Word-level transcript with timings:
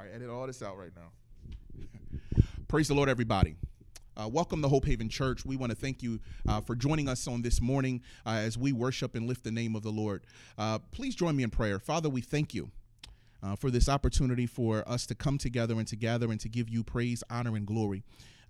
All 0.00 0.06
right, 0.06 0.14
edit 0.14 0.30
all 0.30 0.46
this 0.46 0.62
out 0.62 0.78
right 0.78 0.92
now. 0.96 1.82
Praise 2.68 2.88
the 2.88 2.94
Lord, 2.94 3.10
everybody. 3.10 3.54
Uh, 4.16 4.28
welcome 4.28 4.62
to 4.62 4.68
Hope 4.68 4.86
Haven 4.86 5.10
Church. 5.10 5.44
We 5.44 5.56
want 5.56 5.72
to 5.72 5.76
thank 5.76 6.02
you 6.02 6.20
uh, 6.48 6.62
for 6.62 6.74
joining 6.74 7.06
us 7.06 7.28
on 7.28 7.42
this 7.42 7.60
morning 7.60 8.00
uh, 8.24 8.30
as 8.30 8.56
we 8.56 8.72
worship 8.72 9.14
and 9.14 9.26
lift 9.26 9.44
the 9.44 9.50
name 9.50 9.76
of 9.76 9.82
the 9.82 9.90
Lord. 9.90 10.24
Uh, 10.56 10.78
please 10.90 11.14
join 11.14 11.36
me 11.36 11.42
in 11.42 11.50
prayer. 11.50 11.78
Father, 11.78 12.08
we 12.08 12.22
thank 12.22 12.54
you. 12.54 12.70
Uh, 13.42 13.56
for 13.56 13.70
this 13.70 13.90
opportunity 13.90 14.46
for 14.46 14.88
us 14.88 15.04
to 15.04 15.14
come 15.14 15.36
together 15.36 15.74
and 15.74 15.86
to 15.88 15.96
gather 15.96 16.30
and 16.30 16.40
to 16.40 16.48
give 16.48 16.70
you 16.70 16.82
praise, 16.82 17.22
honor, 17.28 17.54
and 17.54 17.66
glory. 17.66 18.02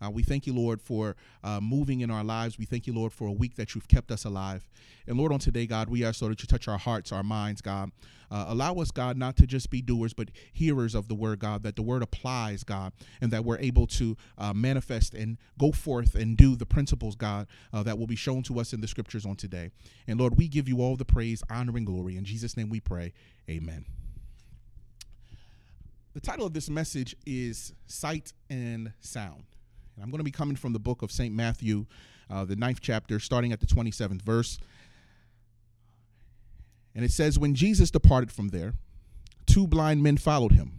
Uh, 0.03 0.11
we 0.11 0.23
thank 0.23 0.47
you, 0.47 0.55
Lord, 0.55 0.81
for 0.81 1.17
uh, 1.45 1.61
moving 1.61 2.01
in 2.01 2.11
our 2.11 2.25
lives. 2.25 2.59
We 2.59 2.65
thank 2.65 2.87
you, 2.87 2.95
Lord, 2.95 3.13
for 3.13 3.27
a 3.27 3.33
week 3.33 3.57
that 3.57 3.75
you've 3.75 3.89
kept 3.89 4.11
us 4.11 4.25
alive. 4.25 4.69
And 5.07 5.19
Lord, 5.19 5.33
on 5.33 5.39
today, 5.39 5.67
God, 5.67 5.89
we 5.89 6.05
ask, 6.05 6.23
Lord, 6.23 6.33
that 6.33 6.43
you 6.43 6.47
touch 6.47 6.69
our 6.69 6.79
hearts, 6.79 7.13
our 7.13 7.23
minds, 7.23 7.61
God. 7.61 7.91
Uh, 8.31 8.47
allow 8.49 8.75
us, 8.75 8.91
God, 8.91 9.17
not 9.17 9.37
to 9.39 9.47
just 9.47 9.71
be 9.71 9.83
doers, 9.83 10.15
but 10.15 10.31
hearers 10.53 10.95
of 10.95 11.09
the 11.09 11.15
word, 11.15 11.41
God, 11.41 11.65
that 11.65 11.75
the 11.75 11.83
word 11.83 12.03
applies, 12.03 12.63
God, 12.63 12.93
and 13.21 13.33
that 13.33 13.45
we're 13.45 13.59
able 13.59 13.87
to 13.89 14.17
uh, 14.39 14.53
manifest 14.53 15.15
and 15.15 15.37
go 15.59 15.73
forth 15.73 16.15
and 16.15 16.37
do 16.37 16.55
the 16.55 16.67
principles, 16.67 17.17
God, 17.17 17.49
uh, 17.73 17.83
that 17.83 17.99
will 17.99 18.07
be 18.07 18.17
shown 18.17 18.43
to 18.45 18.61
us 18.61 18.73
in 18.73 18.81
the 18.81 18.89
scriptures 18.89 19.27
on 19.27 19.35
today. 19.35 19.71
And 20.07 20.21
Lord, 20.21 20.37
we 20.37 20.47
give 20.47 20.69
you 20.69 20.81
all 20.81 20.97
the 20.97 21.05
praise, 21.05 21.43
honor, 21.51 21.77
and 21.77 21.85
glory. 21.85 22.17
In 22.17 22.25
Jesus' 22.25 22.57
name 22.57 22.69
we 22.69 22.79
pray. 22.79 23.13
Amen. 23.49 23.85
The 26.15 26.21
title 26.21 26.47
of 26.47 26.55
this 26.55 26.71
message 26.71 27.17
is 27.27 27.73
Sight 27.87 28.33
and 28.49 28.93
Sound. 29.01 29.45
And 29.95 30.05
I'm 30.05 30.11
going 30.11 30.19
to 30.19 30.25
be 30.25 30.31
coming 30.31 30.57
from 30.57 30.73
the 30.73 30.79
book 30.79 31.03
of 31.03 31.11
St. 31.11 31.35
Matthew, 31.35 31.87
uh, 32.31 32.45
the 32.45 32.57
ninth 32.57 32.81
chapter, 32.81 33.19
starting 33.19 33.53
at 33.53 33.61
the 33.61 33.67
27th 33.67 34.23
verse. 34.23 34.59
And 36.95 37.05
it 37.05 37.13
says, 37.13 37.39
When 37.39 37.55
Jesus 37.55 37.91
departed 37.91 38.33
from 38.33 38.49
there, 38.49 38.75
two 39.47 39.67
blind 39.67 40.03
men 40.03 40.17
followed 40.17 40.53
him, 40.53 40.73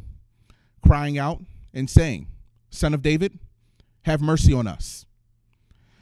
crying 0.85 1.17
out 1.17 1.41
and 1.73 1.89
saying, 1.89 2.27
Son 2.69 2.93
of 2.93 3.01
David, 3.01 3.37
have 4.03 4.21
mercy 4.21 4.53
on 4.53 4.67
us. 4.67 5.05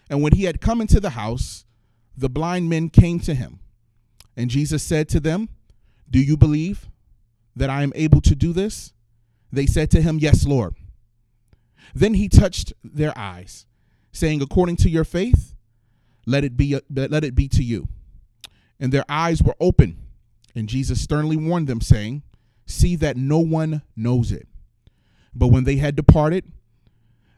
And 0.09 0.23
when 0.23 0.33
he 0.33 0.45
had 0.45 0.61
come 0.61 0.81
into 0.81 0.99
the 0.99 1.11
house, 1.11 1.65
the 2.17 2.29
blind 2.29 2.69
men 2.69 2.89
came 2.89 3.19
to 3.21 3.33
him. 3.33 3.59
And 4.35 4.49
Jesus 4.49 4.83
said 4.83 5.09
to 5.09 5.19
them, 5.19 5.49
Do 6.09 6.19
you 6.19 6.37
believe 6.37 6.87
that 7.55 7.69
I 7.69 7.83
am 7.83 7.91
able 7.95 8.21
to 8.21 8.35
do 8.35 8.53
this? 8.53 8.93
They 9.51 9.65
said 9.65 9.91
to 9.91 10.01
him, 10.01 10.19
Yes, 10.19 10.45
Lord. 10.45 10.75
Then 11.93 12.15
he 12.15 12.29
touched 12.29 12.73
their 12.83 13.17
eyes, 13.17 13.65
saying, 14.11 14.41
According 14.41 14.77
to 14.77 14.89
your 14.89 15.03
faith, 15.03 15.53
let 16.25 16.43
it 16.43 16.55
be, 16.55 16.79
let 16.89 17.23
it 17.23 17.35
be 17.35 17.47
to 17.49 17.63
you. 17.63 17.87
And 18.79 18.91
their 18.91 19.05
eyes 19.09 19.41
were 19.41 19.55
open. 19.59 19.97
And 20.55 20.69
Jesus 20.69 21.01
sternly 21.01 21.37
warned 21.37 21.67
them, 21.67 21.81
saying, 21.81 22.23
See 22.65 22.95
that 22.97 23.17
no 23.17 23.39
one 23.39 23.81
knows 23.95 24.31
it. 24.31 24.47
But 25.33 25.47
when 25.47 25.63
they 25.63 25.77
had 25.77 25.95
departed, 25.95 26.51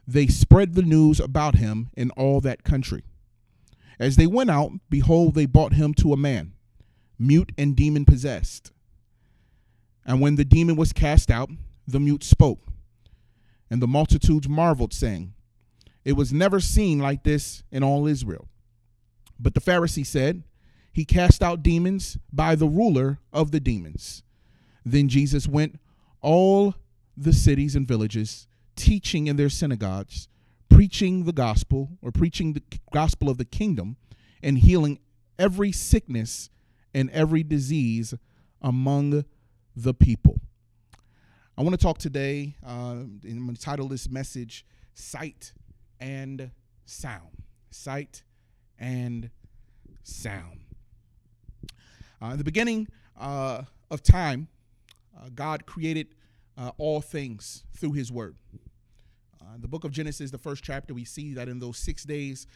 they 0.06 0.26
spread 0.26 0.74
the 0.74 0.82
news 0.82 1.20
about 1.20 1.56
him 1.56 1.90
in 1.94 2.10
all 2.12 2.40
that 2.40 2.64
country. 2.64 3.04
As 3.98 4.16
they 4.16 4.26
went 4.26 4.50
out, 4.50 4.72
behold, 4.90 5.34
they 5.34 5.46
brought 5.46 5.74
him 5.74 5.94
to 5.94 6.12
a 6.12 6.16
man, 6.16 6.54
mute 7.18 7.52
and 7.56 7.76
demon 7.76 8.04
possessed. 8.04 8.72
And 10.04 10.20
when 10.20 10.34
the 10.34 10.44
demon 10.44 10.76
was 10.76 10.92
cast 10.92 11.30
out, 11.30 11.50
the 11.86 12.00
mute 12.00 12.24
spoke 12.24 12.71
and 13.72 13.80
the 13.80 13.88
multitudes 13.88 14.50
marveled, 14.50 14.92
saying, 14.92 15.32
It 16.04 16.12
was 16.12 16.30
never 16.30 16.60
seen 16.60 16.98
like 16.98 17.22
this 17.22 17.62
in 17.72 17.82
all 17.82 18.06
Israel. 18.06 18.46
But 19.40 19.54
the 19.54 19.62
Pharisee 19.62 20.04
said, 20.04 20.42
He 20.92 21.06
cast 21.06 21.42
out 21.42 21.62
demons 21.62 22.18
by 22.30 22.54
the 22.54 22.68
ruler 22.68 23.18
of 23.32 23.50
the 23.50 23.60
demons. 23.60 24.24
Then 24.84 25.08
Jesus 25.08 25.48
went 25.48 25.80
all 26.20 26.74
the 27.16 27.32
cities 27.32 27.74
and 27.74 27.88
villages, 27.88 28.46
teaching 28.76 29.26
in 29.26 29.36
their 29.36 29.48
synagogues, 29.48 30.28
preaching 30.68 31.24
the 31.24 31.32
gospel 31.32 31.88
or 32.02 32.12
preaching 32.12 32.52
the 32.52 32.62
gospel 32.92 33.30
of 33.30 33.38
the 33.38 33.46
kingdom, 33.46 33.96
and 34.42 34.58
healing 34.58 34.98
every 35.38 35.72
sickness 35.72 36.50
and 36.92 37.08
every 37.08 37.42
disease 37.42 38.12
among 38.60 39.24
the 39.74 39.94
people. 39.94 40.42
I 41.58 41.60
want 41.60 41.78
to 41.78 41.84
talk 41.84 41.98
today, 41.98 42.56
uh, 42.66 42.70
I'm 42.70 43.20
going 43.22 43.54
to 43.54 43.60
title 43.60 43.86
this 43.86 44.08
message 44.08 44.64
Sight 44.94 45.52
and 46.00 46.50
Sound. 46.86 47.42
Sight 47.70 48.22
and 48.78 49.28
Sound. 50.02 50.60
Uh, 52.22 52.28
in 52.28 52.38
the 52.38 52.44
beginning 52.44 52.88
uh, 53.20 53.64
of 53.90 54.02
time, 54.02 54.48
uh, 55.14 55.28
God 55.34 55.66
created 55.66 56.14
uh, 56.56 56.70
all 56.78 57.02
things 57.02 57.64
through 57.76 57.92
his 57.92 58.10
word. 58.10 58.34
Uh, 59.38 59.58
the 59.58 59.68
book 59.68 59.84
of 59.84 59.92
Genesis, 59.92 60.30
the 60.30 60.38
first 60.38 60.64
chapter, 60.64 60.94
we 60.94 61.04
see 61.04 61.34
that 61.34 61.50
in 61.50 61.58
those 61.58 61.76
six 61.76 62.04
days, 62.04 62.46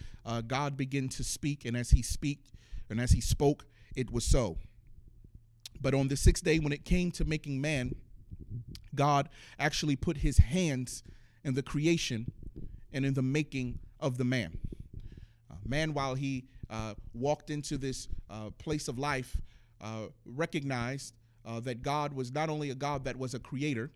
God 0.47 0.75
began 0.75 1.11
to 1.11 1.23
speak, 1.23 1.67
and 1.67 1.77
as 1.77 1.91
he 1.91 2.01
speak, 2.01 2.41
and 2.89 2.99
as 2.99 3.11
he 3.13 3.21
spoke, 3.21 3.67
it 3.95 4.11
was 4.11 4.25
so. 4.25 4.57
But 5.83 5.93
on 5.93 6.09
the 6.09 6.17
sixth 6.17 6.43
day, 6.43 6.59
when 6.59 6.73
it 6.73 6.87
came 6.87 7.11
to 7.13 7.27
making 7.27 7.61
man, 7.61 7.95
God 8.95 9.29
actually 9.59 9.97
put 9.97 10.19
his 10.19 10.39
hands 10.39 11.03
in 11.45 11.55
the 11.55 11.63
creation 11.63 12.33
and 12.93 13.05
in 13.05 13.15
the 13.15 13.23
making 13.23 13.79
of 14.01 14.19
the 14.19 14.25
man. 14.25 14.59
Uh, 15.51 15.55
man, 15.65 15.95
while 15.95 16.15
he 16.15 16.45
uh, 16.71 16.95
walked 17.15 17.51
into 17.51 17.77
this 17.79 18.09
uh, 18.31 18.51
place 18.59 18.89
of 18.89 18.99
life, 18.99 19.37
uh, 19.81 20.07
recognized 20.25 21.15
uh, 21.45 21.61
that 21.61 21.83
God 21.83 22.13
was 22.13 22.33
not 22.33 22.49
only 22.49 22.71
a 22.71 22.75
God 22.75 23.05
that 23.05 23.17
was 23.17 23.35
a 23.35 23.39
creator, 23.39 23.91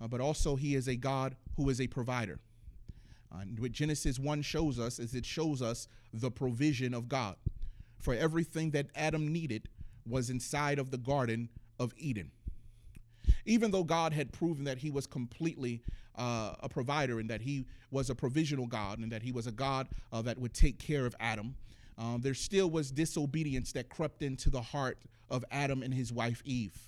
uh, 0.00 0.06
but 0.06 0.20
also 0.20 0.56
he 0.56 0.74
is 0.74 0.88
a 0.88 0.96
God 0.96 1.36
who 1.56 1.68
is 1.68 1.80
a 1.80 1.86
provider. 1.86 2.38
and 3.32 3.58
what 3.58 3.72
Genesis 3.72 4.18
1 4.18 4.42
shows 4.42 4.78
us 4.78 4.98
is 4.98 5.14
it 5.14 5.26
shows 5.26 5.60
us 5.60 5.88
the 6.12 6.30
provision 6.30 6.94
of 6.94 7.08
God. 7.08 7.36
For 7.98 8.14
everything 8.14 8.70
that 8.70 8.86
Adam 8.94 9.32
needed 9.32 9.68
was 10.08 10.30
inside 10.30 10.78
of 10.78 10.90
the 10.90 10.98
Garden 10.98 11.48
of 11.78 11.92
Eden 11.98 12.30
even 13.46 13.70
though 13.70 13.84
God 13.84 14.12
had 14.12 14.32
proven 14.32 14.64
that 14.64 14.78
he 14.78 14.90
was 14.90 15.06
completely 15.06 15.82
uh, 16.16 16.54
a 16.60 16.68
provider 16.68 17.20
and 17.20 17.30
that 17.30 17.40
he 17.40 17.66
was 17.90 18.10
a 18.10 18.14
provisional 18.14 18.66
God 18.66 18.98
and 18.98 19.10
that 19.12 19.22
he 19.22 19.32
was 19.32 19.46
a 19.46 19.52
God 19.52 19.88
uh, 20.12 20.22
that 20.22 20.38
would 20.38 20.54
take 20.54 20.78
care 20.78 21.06
of 21.06 21.14
Adam, 21.20 21.54
um, 21.98 22.20
there 22.20 22.34
still 22.34 22.70
was 22.70 22.90
disobedience 22.90 23.72
that 23.72 23.88
crept 23.88 24.22
into 24.22 24.50
the 24.50 24.60
heart 24.60 24.98
of 25.30 25.44
Adam 25.50 25.82
and 25.82 25.94
his 25.94 26.12
wife 26.12 26.42
Eve. 26.44 26.78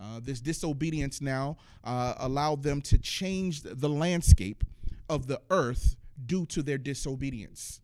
Uh, 0.00 0.20
this 0.22 0.40
disobedience 0.40 1.20
now 1.20 1.56
uh, 1.82 2.14
allowed 2.18 2.62
them 2.62 2.80
to 2.80 2.98
change 2.98 3.62
the 3.62 3.88
landscape 3.88 4.62
of 5.08 5.26
the 5.26 5.40
earth 5.50 5.96
due 6.26 6.46
to 6.46 6.62
their 6.62 6.78
disobedience. 6.78 7.80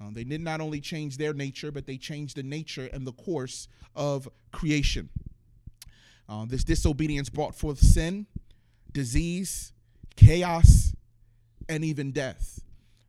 Uh, 0.00 0.10
they 0.12 0.24
did 0.24 0.40
not 0.40 0.60
only 0.60 0.80
change 0.80 1.16
their 1.16 1.32
nature, 1.32 1.72
but 1.72 1.86
they 1.86 1.96
changed 1.96 2.36
the 2.36 2.42
nature 2.42 2.88
and 2.92 3.06
the 3.06 3.12
course 3.12 3.66
of 3.96 4.28
creation. 4.52 5.08
Uh, 6.28 6.44
this 6.44 6.64
disobedience 6.64 7.28
brought 7.28 7.54
forth 7.54 7.78
sin, 7.78 8.26
disease, 8.92 9.72
chaos, 10.16 10.94
and 11.68 11.84
even 11.84 12.12
death. 12.12 12.60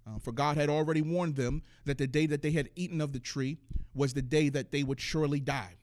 Uh, 0.06 0.20
for 0.20 0.32
God 0.32 0.58
had 0.58 0.70
already 0.70 1.02
warned 1.02 1.36
them 1.36 1.62
that 1.86 1.98
the 1.98 2.08
day 2.08 2.26
that 2.28 2.42
they 2.42 2.52
had 2.52 2.70
eaten 2.76 3.02
of 3.02 3.14
the 3.14 3.20
tree 3.20 3.58
was 3.94 4.14
the 4.14 4.22
day 4.22 4.50
that 4.50 4.72
they 4.72 4.84
would 4.84 5.02
surely 5.02 5.40
die. 5.40 5.76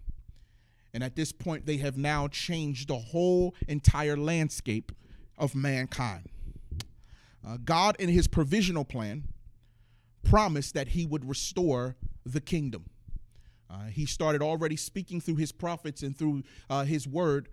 And 0.95 1.03
at 1.03 1.17
this 1.17 1.33
point, 1.33 1.67
they 1.67 1.79
have 1.79 1.99
now 1.99 2.29
changed 2.29 2.89
the 2.89 2.97
whole 2.97 3.55
entire 3.67 4.17
landscape 4.17 4.93
of 5.37 5.55
mankind. 5.55 6.29
Uh, 7.47 7.59
God, 7.63 7.97
in 7.99 8.09
his 8.09 8.29
provisional 8.29 8.85
plan, 8.85 9.25
promised 10.23 10.75
that 10.75 10.89
he 10.89 11.05
would 11.05 11.29
restore 11.29 11.97
the 12.25 12.41
kingdom. 12.41 12.87
Uh, 13.75 13.87
he 13.87 14.07
started 14.07 14.43
already 14.43 14.77
speaking 14.77 15.21
through 15.21 15.37
his 15.37 15.51
prophets 15.51 16.03
and 16.03 16.17
through 16.17 16.43
uh, 16.71 16.85
his 16.85 17.09
word 17.09 17.49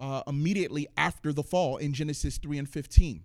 uh, 0.00 0.22
immediately 0.26 0.88
after 0.96 1.32
the 1.32 1.42
fall 1.42 1.76
in 1.76 1.92
Genesis 1.92 2.38
3 2.38 2.58
and 2.58 2.68
15, 2.68 3.22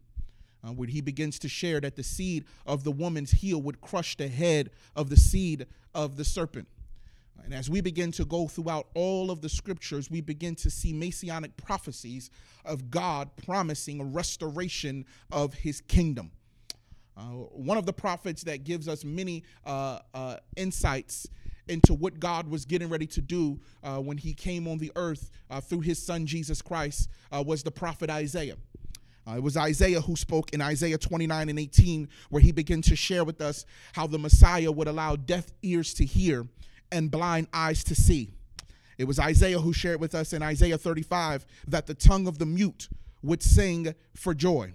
uh, 0.63 0.68
where 0.74 0.88
he 0.88 1.01
begins 1.01 1.39
to 1.39 1.50
share 1.50 1.80
that 1.80 1.95
the 1.95 2.03
seed 2.03 2.45
of 2.68 2.83
the 2.83 2.92
woman's 2.92 3.31
heel 3.31 3.62
would 3.62 3.81
crush 3.81 4.15
the 4.18 4.27
head 4.27 4.69
of 4.95 5.09
the 5.09 5.18
seed 5.18 5.65
of 5.95 6.18
the 6.18 6.25
serpent. 6.25 6.68
And 7.44 7.53
as 7.53 7.69
we 7.69 7.81
begin 7.81 8.12
to 8.13 8.25
go 8.25 8.48
throughout 8.48 8.88
all 8.94 9.31
of 9.31 9.41
the 9.41 9.50
scriptures, 9.50 10.12
we 10.12 10.21
begin 10.21 10.56
to 10.56 10.69
see 10.69 10.94
messianic 10.94 11.56
prophecies 11.57 12.30
of 12.63 12.91
God 12.91 13.30
promising 13.38 14.01
a 14.01 14.03
restoration 14.03 15.06
of 15.31 15.53
his 15.53 15.81
kingdom. 15.81 16.31
Uh, 17.18 17.21
one 17.21 17.77
of 17.77 17.86
the 17.86 17.94
prophets 17.94 18.44
that 18.44 18.63
gives 18.63 18.88
us 18.88 19.06
many 19.06 19.44
insights 20.57 21.27
into 21.67 21.94
what 21.94 22.19
God 22.19 22.47
was 22.50 22.65
getting 22.65 22.89
ready 22.89 23.07
to 23.07 23.21
do 23.21 23.59
uh, 23.83 23.97
when 23.97 24.17
he 24.17 24.33
came 24.33 24.67
on 24.67 24.77
the 24.77 24.91
earth 24.95 25.31
uh, 25.50 25.62
through 25.62 25.81
his 25.81 26.01
son 26.01 26.25
Jesus 26.25 26.62
Christ 26.62 27.09
uh, 27.31 27.44
was 27.45 27.63
the 27.63 27.71
prophet 27.71 28.09
Isaiah. 28.09 28.57
Uh, 29.27 29.38
it 29.38 29.44
was 29.44 29.57
Isaiah 29.57 30.01
who 30.01 30.15
spoke 30.15 30.53
in 30.53 30.62
Isaiah 30.62 30.97
29 30.97 31.50
and 31.50 31.59
18, 31.59 32.07
where 32.29 32.41
he 32.41 32.51
began 32.51 32.81
to 32.83 32.95
share 32.95 33.23
with 33.23 33.41
us 33.41 33.65
how 33.94 34.06
the 34.06 34.19
Messiah 34.19 34.71
would 34.71 34.88
allow 34.88 35.15
deaf 35.15 35.47
ears 35.63 35.94
to 35.95 36.06
hear 36.06 36.47
and 36.91 37.09
blind 37.09 37.47
eyes 37.51 37.83
to 37.85 37.95
see. 37.95 38.31
It 38.97 39.06
was 39.06 39.19
Isaiah 39.19 39.59
who 39.59 39.73
shared 39.73 40.00
with 40.00 40.15
us 40.15 40.31
in 40.31 40.44
Isaiah 40.44 40.77
35 40.77 41.45
that 41.67 41.88
the 41.88 41.95
tongue 41.95 42.27
of 42.27 42.38
the 42.38 42.45
mute 42.45 42.88
would 43.23 43.41
sing 43.41 43.94
for 44.15 44.33
joy. 44.33 44.73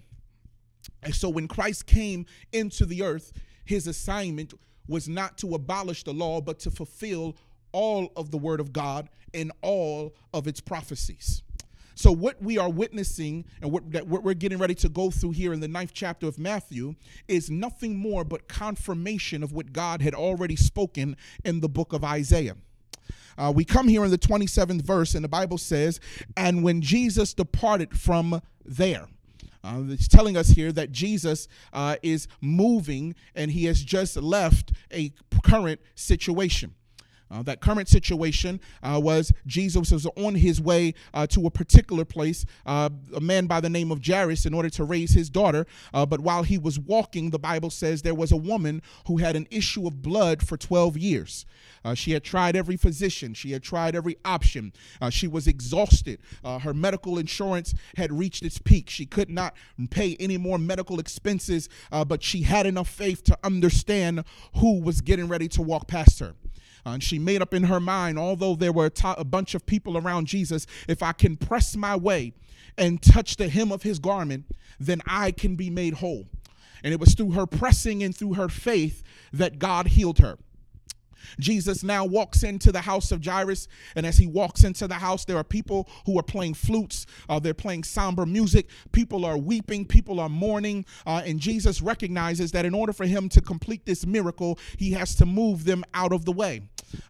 And 1.02 1.14
so 1.14 1.28
when 1.28 1.48
Christ 1.48 1.87
came 1.87 2.26
into 2.52 2.84
the 2.84 3.02
earth, 3.02 3.32
his 3.64 3.87
assignment 3.87 4.52
was 4.90 5.08
not 5.08 5.38
to 5.38 5.54
abolish 5.54 6.04
the 6.04 6.12
law, 6.12 6.40
but 6.40 6.58
to 6.58 6.70
fulfill 6.70 7.37
all 7.72 8.12
of 8.16 8.31
the 8.31 8.37
word 8.37 8.60
of 8.60 8.72
God 8.72 9.08
and 9.32 9.52
all 9.62 10.12
of 10.34 10.46
its 10.48 10.60
prophecies. 10.60 11.42
So, 11.94 12.10
what 12.10 12.42
we 12.42 12.56
are 12.58 12.70
witnessing 12.70 13.44
and 13.60 13.70
what, 13.70 13.92
that 13.92 14.06
what 14.06 14.22
we're 14.22 14.34
getting 14.34 14.58
ready 14.58 14.75
to 14.76 14.88
go 14.88 15.10
through 15.10 15.32
here 15.32 15.52
in 15.52 15.60
the 15.60 15.69
ninth 15.69 15.92
chapter 15.92 16.26
of 16.26 16.38
Matthew 16.38 16.94
is 17.28 17.50
nothing 17.50 17.96
more 17.96 18.25
but 18.25 18.48
confirmation 18.48 19.42
of 19.42 19.52
what 19.52 19.72
God 19.72 20.00
had 20.00 20.14
already 20.14 20.56
spoken 20.56 21.16
in 21.44 21.60
the 21.60 21.69
book 21.69 21.92
of 21.92 22.02
Isaiah. 22.02 22.56
Uh, 23.37 23.52
we 23.54 23.64
come 23.64 23.87
here 23.87 24.04
in 24.04 24.10
the 24.10 24.19
27th 24.19 24.82
verse, 24.82 25.14
and 25.14 25.22
the 25.22 25.28
Bible 25.28 25.58
says, 25.58 26.00
And 26.37 26.64
when 26.64 26.81
Jesus 26.81 27.34
departed 27.34 27.98
from 27.98 28.40
there, 28.64 29.06
uh, 29.62 29.83
it's 29.89 30.09
telling 30.09 30.37
us 30.37 30.51
here 30.51 30.73
that 30.73 30.93
Jesus 30.93 31.49
uh, 31.73 31.97
is 32.03 32.29
moving 32.41 33.15
and 33.35 33.51
he 33.51 33.67
has 33.67 33.83
just 33.83 34.17
left 34.17 34.73
a 34.93 35.12
current 35.45 35.81
situation. 35.95 36.75
Uh, 37.31 37.43
that 37.43 37.61
current 37.61 37.88
situation 37.88 38.61
uh, 38.82 39.00
was 39.03 39.32
Jesus 39.47 39.93
was 39.93 40.06
on 40.17 40.35
his 40.35 40.61
way 40.61 40.94
uh, 41.15 41.27
to 41.29 41.47
a 41.47 41.50
particular 41.50 42.05
place, 42.05 42.44
uh, 42.67 42.88
a 43.15 43.21
man 43.21 43.47
by 43.47 43.61
the 43.61 43.71
name 43.71 43.93
of 43.93 44.05
Jairus, 44.05 44.47
in 44.47 44.55
order 44.55 44.71
to 44.71 44.85
raise 44.85 45.12
his 45.12 45.31
daughter. 45.31 45.67
Uh, 45.94 46.05
but 46.05 46.21
while 46.21 46.43
he 46.43 46.59
was 46.59 46.79
walking, 46.79 47.31
the 47.31 47.38
Bible 47.38 47.71
says 47.71 48.03
there 48.03 48.15
was 48.15 48.32
a 48.32 48.37
woman 48.37 48.82
who 49.06 49.19
had 49.19 49.37
an 49.37 49.47
issue 49.50 49.87
of 49.87 50.03
blood 50.03 50.47
for 50.47 50.56
12 50.56 50.97
years. 50.97 51.47
Uh, 51.85 51.94
she 51.94 52.12
had 52.12 52.25
tried 52.25 52.56
every 52.56 52.77
physician, 52.77 53.33
she 53.33 53.53
had 53.53 53.62
tried 53.62 53.94
every 53.94 54.17
option. 54.25 54.73
she 55.11 55.29
was 55.29 55.47
exhausted. 55.47 56.19
her 56.44 56.75
medical 56.75 57.19
insurance 57.19 57.75
had 57.97 58.12
reached 58.12 58.43
its 58.43 58.59
peak. 58.59 58.91
She 58.91 59.06
could 59.06 59.31
not 59.31 59.55
pay 59.91 60.17
any 60.19 60.37
more 60.37 60.59
medical 60.59 60.99
expenses, 60.99 61.69
but 61.91 62.23
she 62.23 62.43
had 62.43 62.67
enough 62.67 62.88
faith 62.88 63.23
to 63.25 63.38
understand 63.44 64.25
who 64.56 64.81
was 64.81 65.00
getting 65.00 65.29
ready 65.29 65.49
to 65.49 65.62
walk 65.62 65.87
past 65.87 66.19
her. 66.19 66.35
Uh, 66.87 66.91
and 66.91 67.03
she 67.03 67.19
made 67.19 67.43
up 67.43 67.55
in 67.55 67.65
her 67.65 67.81
mind, 67.81 68.19
although 68.19 68.55
there 68.55 68.73
were 68.73 68.91
a 69.05 69.25
bunch 69.25 69.55
of 69.55 69.67
people 69.67 69.99
around 69.99 70.27
Jesus, 70.27 70.67
if 70.88 71.03
I 71.03 71.12
can 71.12 71.37
press 71.37 71.77
my 71.77 71.97
way 71.97 72.32
and 72.79 73.03
touch 73.03 73.37
the 73.37 73.49
hem 73.49 73.73
of 73.73 73.82
his 73.82 73.99
garment, 73.99 74.47
then 74.79 75.03
I 75.06 75.32
can 75.32 75.56
be 75.56 75.71
made 75.71 75.94
whole. 75.94 76.27
And 76.82 76.94
it 76.94 77.00
was 77.00 77.15
through 77.15 77.32
her 77.32 77.47
pressing 77.47 78.03
and 78.03 78.17
through 78.17 78.35
her 78.35 78.49
faith 78.49 79.03
that 79.32 79.59
God 79.59 79.88
healed 79.88 80.19
her. 80.19 80.38
Jesus 81.38 81.82
now 81.82 82.05
walks 82.05 82.43
into 82.43 82.72
the 82.72 82.81
house 82.81 83.12
of 83.12 83.25
Jairus, 83.25 83.69
and 83.94 84.06
as 84.06 84.19
he 84.19 84.26
walks 84.26 84.64
into 84.64 84.87
the 84.88 84.94
house, 84.94 85.25
there 85.25 85.37
are 85.37 85.44
people 85.44 85.88
who 86.06 86.19
are 86.19 86.22
playing 86.22 86.55
flutes, 86.55 87.06
uh, 87.28 87.38
they're 87.38 87.55
playing 87.55 87.84
somber 87.84 88.26
music, 88.26 88.69
people 88.93 89.25
are 89.25 89.37
weeping, 89.37 89.84
people 89.84 90.20
are 90.20 90.28
mourning, 90.28 90.84
uh, 91.06 91.22
and 91.25 91.40
Jesus 91.40 91.81
recognizes 91.81 92.52
that 92.52 92.64
in 92.64 92.75
order 92.75 92.93
for 92.93 93.06
him 93.06 93.28
to 93.31 93.40
complete 93.40 93.87
this 93.87 94.06
miracle, 94.06 94.58
he 94.76 94.93
has 94.93 95.14
to 95.17 95.26
move 95.26 95.64
them 95.64 95.84
out 95.94 96.12
of 96.12 96.25
the 96.25 96.32
way. 96.32 96.62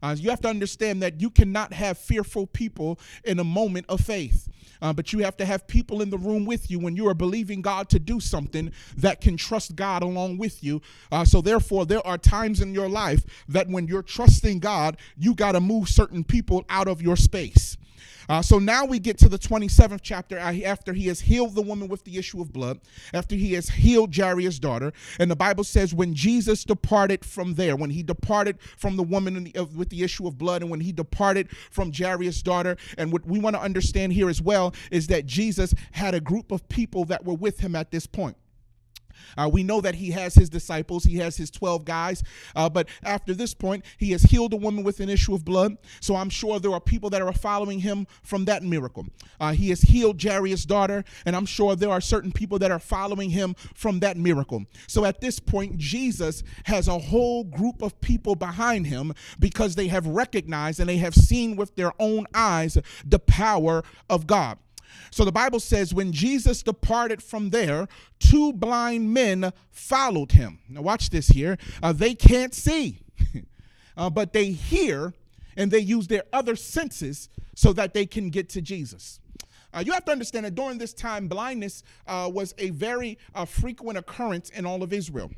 Uh, 0.03 0.15
you 0.19 0.31
have 0.31 0.41
to 0.43 0.49
understand 0.49 1.03
that 1.03 1.21
you 1.21 1.31
cannot 1.31 1.73
have 1.73 1.97
fearful 1.97 2.47
people 2.47 2.99
in 3.25 3.39
a 3.39 3.45
moment 3.45 3.87
of 3.89 4.01
faith. 4.01 4.49
Uh, 4.83 4.93
but 4.93 5.13
you 5.13 5.21
have 5.21 5.37
to 5.37 5.45
have 5.45 5.67
people 5.67 6.03
in 6.03 6.11
the 6.11 6.19
room 6.19 6.45
with 6.45 6.71
you 6.71 6.79
when 6.79 6.97
you 6.97 7.07
are 7.09 7.15
believing 7.15 7.63
God 7.63 7.89
to 7.91 7.99
do 7.99 8.21
something 8.21 8.73
that 8.97 9.21
can 9.21 9.37
trust 9.37 9.77
God 9.77 10.03
along 10.03 10.39
with 10.39 10.63
you. 10.63 10.81
Uh, 11.13 11.25
so, 11.25 11.41
therefore, 11.41 11.87
there 11.87 12.07
are 12.07 12.19
times 12.19 12.61
in 12.61 12.75
your 12.75 12.89
life 12.89 13.25
that 13.49 13.69
when 13.69 13.87
you're 13.87 14.03
trusting 14.03 14.59
God, 14.61 14.97
you 15.17 15.35
got 15.35 15.53
to 15.53 15.61
move 15.61 15.89
certain 15.89 16.25
people 16.25 16.65
out 16.69 16.89
of 16.89 17.03
your 17.03 17.17
space. 17.17 17.77
Uh, 18.31 18.41
so 18.41 18.61
now 18.61 18.85
we 18.85 19.01
get 19.01 19.19
to 19.19 19.29
the 19.29 19.37
27th 19.37 19.99
chapter 20.05 20.39
uh, 20.39 20.55
after 20.65 20.93
he 20.93 21.09
has 21.09 21.19
healed 21.19 21.53
the 21.57 21.61
woman 21.61 21.89
with 21.89 22.05
the 22.05 22.17
issue 22.17 22.41
of 22.41 22.53
blood, 22.53 22.79
after 23.13 23.35
he 23.35 23.55
has 23.55 23.69
healed 23.69 24.15
Jairus' 24.15 24.61
daughter. 24.61 24.93
And 25.19 25.29
the 25.29 25.35
Bible 25.35 25.65
says, 25.65 25.93
when 25.93 26.15
Jesus 26.15 26.63
departed 26.63 27.25
from 27.25 27.55
there, 27.55 27.75
when 27.75 27.91
he 27.91 28.05
departed 28.05 28.61
from 28.77 28.95
the 28.95 29.03
woman 29.03 29.43
the, 29.43 29.65
with 29.75 29.89
the 29.89 30.05
issue 30.05 30.29
of 30.29 30.39
blood, 30.39 30.63
and 30.63 30.71
when 30.71 30.79
he 30.79 30.93
departed 30.93 31.51
from 31.73 31.93
Jairus' 31.93 32.41
daughter, 32.41 32.77
and 32.97 33.13
what 33.13 33.27
we 33.27 33.41
want 33.41 33.57
to 33.57 33.63
understand 33.63 34.13
here 34.13 34.31
as 34.31 34.41
well 34.41 34.77
is 34.93 35.09
that 35.09 35.27
Jesus 35.27 35.75
had 35.91 36.15
a 36.15 36.21
group 36.21 36.53
of 36.53 36.69
people 36.69 37.05
that 37.07 37.25
were 37.25 37.35
with 37.35 37.59
him 37.59 37.75
at 37.75 37.91
this 37.91 38.07
point. 38.07 38.37
Uh, 39.37 39.49
we 39.53 39.63
know 39.63 39.81
that 39.81 39.95
he 39.95 40.11
has 40.11 40.35
his 40.35 40.49
disciples, 40.49 41.05
he 41.05 41.17
has 41.17 41.37
his 41.37 41.51
12 41.51 41.85
guys. 41.85 42.23
Uh, 42.55 42.69
but 42.69 42.89
after 43.03 43.35
this 43.35 43.55
point, 43.55 43.85
he 43.99 44.13
has 44.13 44.23
healed 44.23 44.53
a 44.53 44.57
woman 44.57 44.85
with 44.85 45.01
an 45.01 45.09
issue 45.09 45.35
of 45.35 45.45
blood. 45.45 45.77
So 46.01 46.17
I'm 46.17 46.31
sure 46.31 46.59
there 46.59 46.73
are 46.73 46.81
people 46.81 47.11
that 47.11 47.23
are 47.23 47.33
following 47.33 47.81
him 47.81 48.07
from 48.23 48.45
that 48.47 48.63
miracle. 48.63 49.07
Uh, 49.39 49.53
he 49.53 49.71
has 49.71 49.83
healed 49.83 50.23
Jairus' 50.23 50.65
daughter, 50.65 51.05
and 51.25 51.35
I'm 51.35 51.47
sure 51.47 51.77
there 51.77 51.91
are 51.91 52.01
certain 52.01 52.33
people 52.33 52.59
that 52.59 52.71
are 52.71 52.79
following 52.79 53.31
him 53.31 53.55
from 53.75 54.01
that 54.01 54.17
miracle. 54.17 54.65
So 54.87 55.05
at 55.05 55.21
this 55.21 55.39
point, 55.39 55.79
Jesus 55.79 56.43
has 56.65 56.89
a 56.89 56.99
whole 56.99 57.45
group 57.45 57.83
of 57.83 58.01
people 58.01 58.35
behind 58.35 58.87
him 58.87 59.15
because 59.39 59.75
they 59.75 59.89
have 59.89 60.07
recognized 60.07 60.81
and 60.81 60.89
they 60.89 60.99
have 60.99 61.15
seen 61.15 61.57
with 61.57 61.75
their 61.77 61.93
own 61.99 62.27
eyes 62.35 62.79
the 63.05 63.19
power 63.19 63.83
of 64.09 64.27
God. 64.27 64.59
So 65.11 65.25
the 65.25 65.33
Bible 65.33 65.61
says, 65.61 65.93
when 65.93 66.13
Jesus 66.13 66.63
departed 66.63 67.23
from 67.23 67.51
there, 67.51 67.89
two 68.19 68.53
blind 68.53 69.13
men 69.13 69.53
followed 69.71 70.33
him. 70.33 70.59
Now, 70.69 70.83
watch 70.83 71.11
this 71.11 71.29
here. 71.29 71.59
Uh, 71.83 71.93
they 71.93 72.15
can't 72.15 72.55
see, 72.55 73.01
uh, 73.97 74.11
but 74.11 74.33
they 74.33 74.53
hear 74.53 75.15
and 75.57 75.71
they 75.71 75.81
use 75.81 76.07
their 76.07 76.23
other 76.33 76.57
senses 76.57 77.29
so 77.55 77.73
that 77.73 77.93
they 77.93 78.07
can 78.07 78.31
get 78.31 78.49
to 78.51 78.63
Jesus. 78.63 79.21
Uh, 79.73 79.83
you 79.85 79.93
have 79.93 80.05
to 80.05 80.13
understand 80.13 80.47
that 80.47 80.55
during 80.55 80.79
this 80.79 80.93
time, 80.93 81.29
blindness 81.29 81.83
uh, 82.07 82.29
was 82.33 82.55
a 82.59 82.71
very 82.71 83.19
uh, 83.35 83.45
frequent 83.45 83.99
occurrence 83.99 84.51
in 84.51 84.67
all 84.67 84.83
of 84.83 84.93
Israel. 84.93 85.31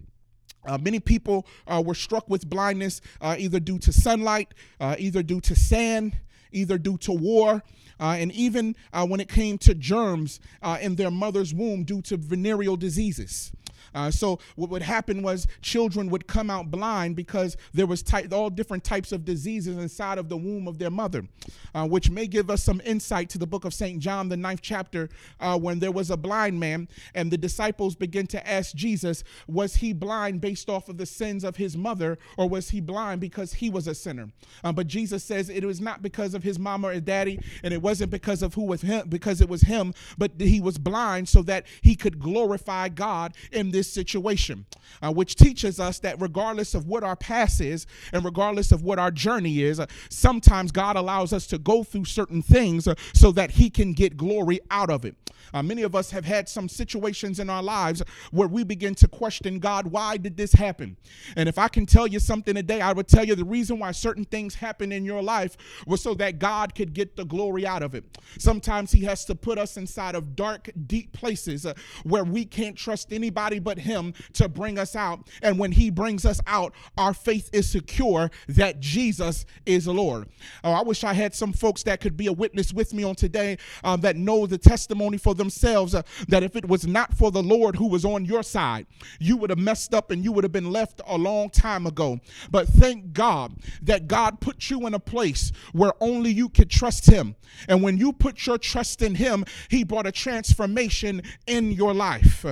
Uh, 0.64 0.78
many 0.78 1.00
people 1.00 1.46
uh, 1.66 1.82
were 1.84 1.94
struck 1.94 2.28
with 2.30 2.48
blindness 2.48 3.00
uh, 3.20 3.34
either 3.38 3.58
due 3.58 3.78
to 3.78 3.92
sunlight, 3.92 4.54
either 4.80 5.22
due 5.22 5.40
to 5.40 5.56
sand, 5.56 6.16
either 6.52 6.78
due 6.78 6.98
to 6.98 7.12
war, 7.12 7.62
uh, 8.00 8.16
and 8.18 8.32
even 8.32 8.74
uh, 8.92 9.06
when 9.06 9.20
it 9.20 9.28
came 9.28 9.58
to 9.58 9.74
germs 9.74 10.40
uh, 10.62 10.78
in 10.80 10.96
their 10.96 11.10
mother's 11.10 11.54
womb 11.54 11.84
due 11.84 12.02
to 12.02 12.16
venereal 12.16 12.76
diseases. 12.76 13.52
Uh, 13.94 14.10
so 14.10 14.38
what 14.56 14.70
would 14.70 14.82
happen 14.82 15.22
was 15.22 15.46
children 15.60 16.08
would 16.10 16.26
come 16.26 16.50
out 16.50 16.70
blind 16.70 17.16
because 17.16 17.56
there 17.72 17.86
was 17.86 18.04
all 18.32 18.50
different 18.50 18.84
types 18.84 19.12
of 19.12 19.24
diseases 19.24 19.76
inside 19.76 20.18
of 20.18 20.28
the 20.28 20.36
womb 20.36 20.68
of 20.68 20.78
their 20.78 20.90
mother, 20.90 21.26
uh, 21.74 21.86
which 21.86 22.10
may 22.10 22.26
give 22.26 22.50
us 22.50 22.62
some 22.62 22.80
insight 22.84 23.28
to 23.30 23.38
the 23.38 23.46
book 23.46 23.64
of 23.64 23.74
St. 23.74 23.98
John, 23.98 24.28
the 24.28 24.36
ninth 24.36 24.60
chapter, 24.62 25.08
uh, 25.40 25.58
when 25.58 25.78
there 25.78 25.92
was 25.92 26.10
a 26.10 26.16
blind 26.16 26.58
man 26.58 26.88
and 27.14 27.30
the 27.30 27.38
disciples 27.38 27.94
begin 27.94 28.26
to 28.28 28.48
ask 28.48 28.74
Jesus, 28.74 29.24
was 29.46 29.76
he 29.76 29.92
blind 29.92 30.40
based 30.40 30.68
off 30.68 30.88
of 30.88 30.96
the 30.96 31.06
sins 31.06 31.44
of 31.44 31.56
his 31.56 31.76
mother 31.76 32.18
or 32.36 32.48
was 32.48 32.70
he 32.70 32.80
blind 32.80 33.20
because 33.20 33.54
he 33.54 33.70
was 33.70 33.86
a 33.86 33.94
sinner? 33.94 34.30
Uh, 34.64 34.72
but 34.72 34.86
Jesus 34.86 35.24
says 35.24 35.48
it 35.48 35.64
was 35.64 35.80
not 35.80 36.02
because 36.02 36.34
of 36.34 36.42
his 36.42 36.58
mama 36.58 36.88
or 36.88 37.00
daddy 37.00 37.38
and 37.62 37.72
it 37.72 37.82
wasn't 37.82 38.10
because 38.10 38.42
of 38.42 38.54
who 38.54 38.64
was 38.64 38.82
him, 38.82 39.08
because 39.08 39.40
it 39.40 39.48
was 39.48 39.62
him, 39.62 39.94
but 40.18 40.32
he 40.38 40.60
was 40.60 40.78
blind 40.78 41.28
so 41.28 41.42
that 41.42 41.66
he 41.80 41.94
could 41.94 42.18
glorify 42.18 42.88
God 42.88 43.34
in 43.50 43.70
this 43.70 43.81
this 43.82 43.92
situation, 43.92 44.64
uh, 45.02 45.12
which 45.12 45.34
teaches 45.34 45.80
us 45.80 45.98
that 45.98 46.20
regardless 46.20 46.72
of 46.72 46.86
what 46.86 47.02
our 47.02 47.16
past 47.16 47.60
is 47.60 47.84
and 48.12 48.24
regardless 48.24 48.70
of 48.70 48.84
what 48.84 48.96
our 48.96 49.10
journey 49.10 49.62
is, 49.62 49.80
uh, 49.80 49.86
sometimes 50.08 50.70
God 50.70 50.94
allows 50.94 51.32
us 51.32 51.48
to 51.48 51.58
go 51.58 51.82
through 51.82 52.04
certain 52.04 52.42
things 52.42 52.86
uh, 52.86 52.94
so 53.12 53.32
that 53.32 53.50
He 53.50 53.70
can 53.70 53.92
get 53.92 54.16
glory 54.16 54.60
out 54.70 54.88
of 54.88 55.04
it. 55.04 55.16
Uh, 55.52 55.62
many 55.62 55.82
of 55.82 55.94
us 55.96 56.10
have 56.10 56.24
had 56.24 56.48
some 56.48 56.68
situations 56.68 57.40
in 57.40 57.50
our 57.50 57.62
lives 57.62 58.02
where 58.30 58.48
we 58.48 58.62
begin 58.62 58.94
to 58.94 59.08
question 59.08 59.58
God, 59.58 59.88
why 59.88 60.16
did 60.16 60.36
this 60.36 60.52
happen? 60.52 60.96
And 61.36 61.48
if 61.48 61.58
I 61.58 61.68
can 61.68 61.84
tell 61.84 62.06
you 62.06 62.20
something 62.20 62.54
today, 62.54 62.80
I 62.80 62.92
would 62.92 63.08
tell 63.08 63.24
you 63.24 63.34
the 63.34 63.44
reason 63.44 63.80
why 63.80 63.90
certain 63.90 64.24
things 64.24 64.54
happen 64.54 64.92
in 64.92 65.04
your 65.04 65.22
life 65.22 65.56
was 65.86 66.00
so 66.00 66.14
that 66.14 66.38
God 66.38 66.74
could 66.74 66.92
get 66.92 67.16
the 67.16 67.24
glory 67.24 67.66
out 67.66 67.82
of 67.82 67.94
it. 67.94 68.04
Sometimes 68.38 68.92
He 68.92 69.04
has 69.04 69.24
to 69.26 69.34
put 69.34 69.58
us 69.58 69.76
inside 69.76 70.14
of 70.14 70.36
dark, 70.36 70.70
deep 70.86 71.12
places 71.12 71.66
uh, 71.66 71.74
where 72.04 72.24
we 72.24 72.44
can't 72.44 72.76
trust 72.76 73.12
anybody 73.12 73.58
but 73.58 73.71
Him 73.78 74.14
to 74.34 74.48
bring 74.48 74.78
us 74.78 74.96
out. 74.96 75.28
And 75.42 75.58
when 75.58 75.72
He 75.72 75.90
brings 75.90 76.24
us 76.24 76.40
out, 76.46 76.74
our 76.96 77.14
faith 77.14 77.50
is 77.52 77.70
secure 77.70 78.30
that 78.48 78.80
Jesus 78.80 79.46
is 79.66 79.86
Lord. 79.92 80.28
Oh, 80.64 80.72
I 80.72 80.82
wish 80.82 81.04
I 81.04 81.12
had 81.12 81.34
some 81.34 81.52
folks 81.52 81.82
that 81.84 82.00
could 82.00 82.16
be 82.16 82.26
a 82.26 82.32
witness 82.32 82.72
with 82.72 82.92
me 82.92 83.04
on 83.04 83.14
today 83.14 83.58
um, 83.84 84.00
that 84.00 84.16
know 84.16 84.46
the 84.46 84.58
testimony 84.58 85.18
for 85.18 85.34
themselves 85.34 85.94
uh, 85.94 86.02
that 86.28 86.42
if 86.42 86.56
it 86.56 86.66
was 86.66 86.86
not 86.86 87.14
for 87.14 87.30
the 87.30 87.42
Lord 87.42 87.76
who 87.76 87.86
was 87.88 88.04
on 88.04 88.24
your 88.24 88.42
side, 88.42 88.86
you 89.20 89.36
would 89.36 89.50
have 89.50 89.58
messed 89.58 89.94
up 89.94 90.10
and 90.10 90.24
you 90.24 90.32
would 90.32 90.44
have 90.44 90.52
been 90.52 90.70
left 90.72 91.00
a 91.06 91.16
long 91.16 91.50
time 91.50 91.86
ago. 91.86 92.18
But 92.50 92.68
thank 92.68 93.12
God 93.12 93.54
that 93.82 94.08
God 94.08 94.40
put 94.40 94.70
you 94.70 94.86
in 94.86 94.94
a 94.94 94.98
place 94.98 95.52
where 95.72 95.92
only 96.00 96.30
you 96.30 96.48
could 96.48 96.70
trust 96.70 97.06
Him. 97.06 97.36
And 97.68 97.82
when 97.82 97.98
you 97.98 98.12
put 98.12 98.46
your 98.46 98.58
trust 98.58 99.02
in 99.02 99.14
Him, 99.14 99.44
He 99.68 99.84
brought 99.84 100.06
a 100.06 100.12
transformation 100.12 101.22
in 101.46 101.72
your 101.72 101.94
life. 101.94 102.44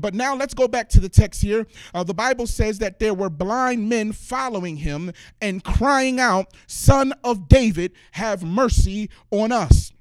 But 0.00 0.14
now 0.14 0.34
let's 0.34 0.54
go 0.54 0.65
back 0.68 0.88
to 0.90 1.00
the 1.00 1.08
text 1.08 1.42
here. 1.42 1.66
Uh, 1.94 2.04
the 2.04 2.14
Bible 2.14 2.46
says 2.46 2.78
that 2.78 2.98
there 2.98 3.14
were 3.14 3.30
blind 3.30 3.88
men 3.88 4.12
following 4.12 4.76
Him 4.76 5.12
and 5.40 5.62
crying 5.62 6.20
out, 6.20 6.52
Son 6.66 7.12
of 7.24 7.48
David, 7.48 7.92
have 8.12 8.42
mercy 8.42 9.10
on 9.30 9.52
us. 9.52 9.92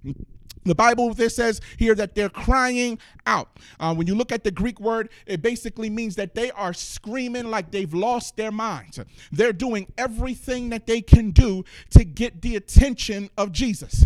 The 0.66 0.76
Bible 0.76 1.14
there 1.14 1.30
says 1.30 1.62
here 1.78 1.96
that 1.96 2.16
they're 2.16 2.30
crying 2.30 3.00
out. 3.28 3.50
Uh, 3.80 3.94
when 3.94 4.08
you 4.08 4.16
look 4.16 4.32
at 4.32 4.44
the 4.44 4.52
Greek 4.52 4.80
word, 4.80 5.10
it 5.26 5.42
basically 5.42 5.90
means 5.90 6.16
that 6.16 6.34
they 6.34 6.52
are 6.52 6.74
screaming 6.74 7.52
like 7.52 7.72
they've 7.72 7.94
lost 7.94 8.36
their 8.36 8.52
minds. 8.52 9.00
They're 9.32 9.54
doing 9.54 9.92
everything 9.98 10.70
that 10.70 10.88
they 10.88 11.02
can 11.02 11.32
do 11.32 11.64
to 11.92 12.04
get 12.04 12.42
the 12.42 12.56
attention 12.56 13.30
of 13.38 13.52
Jesus. 13.52 14.06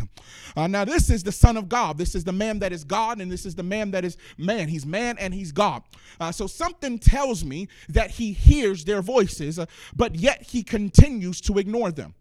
Uh, 0.56 0.68
now, 0.68 0.86
this 0.86 1.10
is 1.10 1.24
the 1.24 1.32
Son 1.32 1.58
of 1.58 1.70
God. 1.70 1.98
This 1.98 2.16
is 2.16 2.24
the 2.24 2.32
man 2.32 2.60
that 2.60 2.72
is 2.72 2.84
God, 2.84 3.22
and 3.22 3.32
this 3.32 3.46
is 3.46 3.56
the 3.56 3.64
man 3.64 3.92
that 3.92 4.04
is 4.04 4.18
man. 4.38 4.68
He's 4.68 4.86
man 4.86 5.18
and 5.18 5.34
he's 5.34 5.52
God. 5.52 5.84
Uh, 6.20 6.32
so 6.32 6.48
something 6.48 7.00
tells 7.00 7.44
me 7.46 7.68
that 7.88 8.12
he 8.12 8.34
hears 8.34 8.84
their 8.84 9.02
voices, 9.02 9.60
uh, 9.60 9.66
but 9.96 10.16
yet 10.16 10.42
he 10.44 10.64
continues 10.64 11.40
to 11.42 11.58
ignore 11.58 11.92
them. 11.92 12.14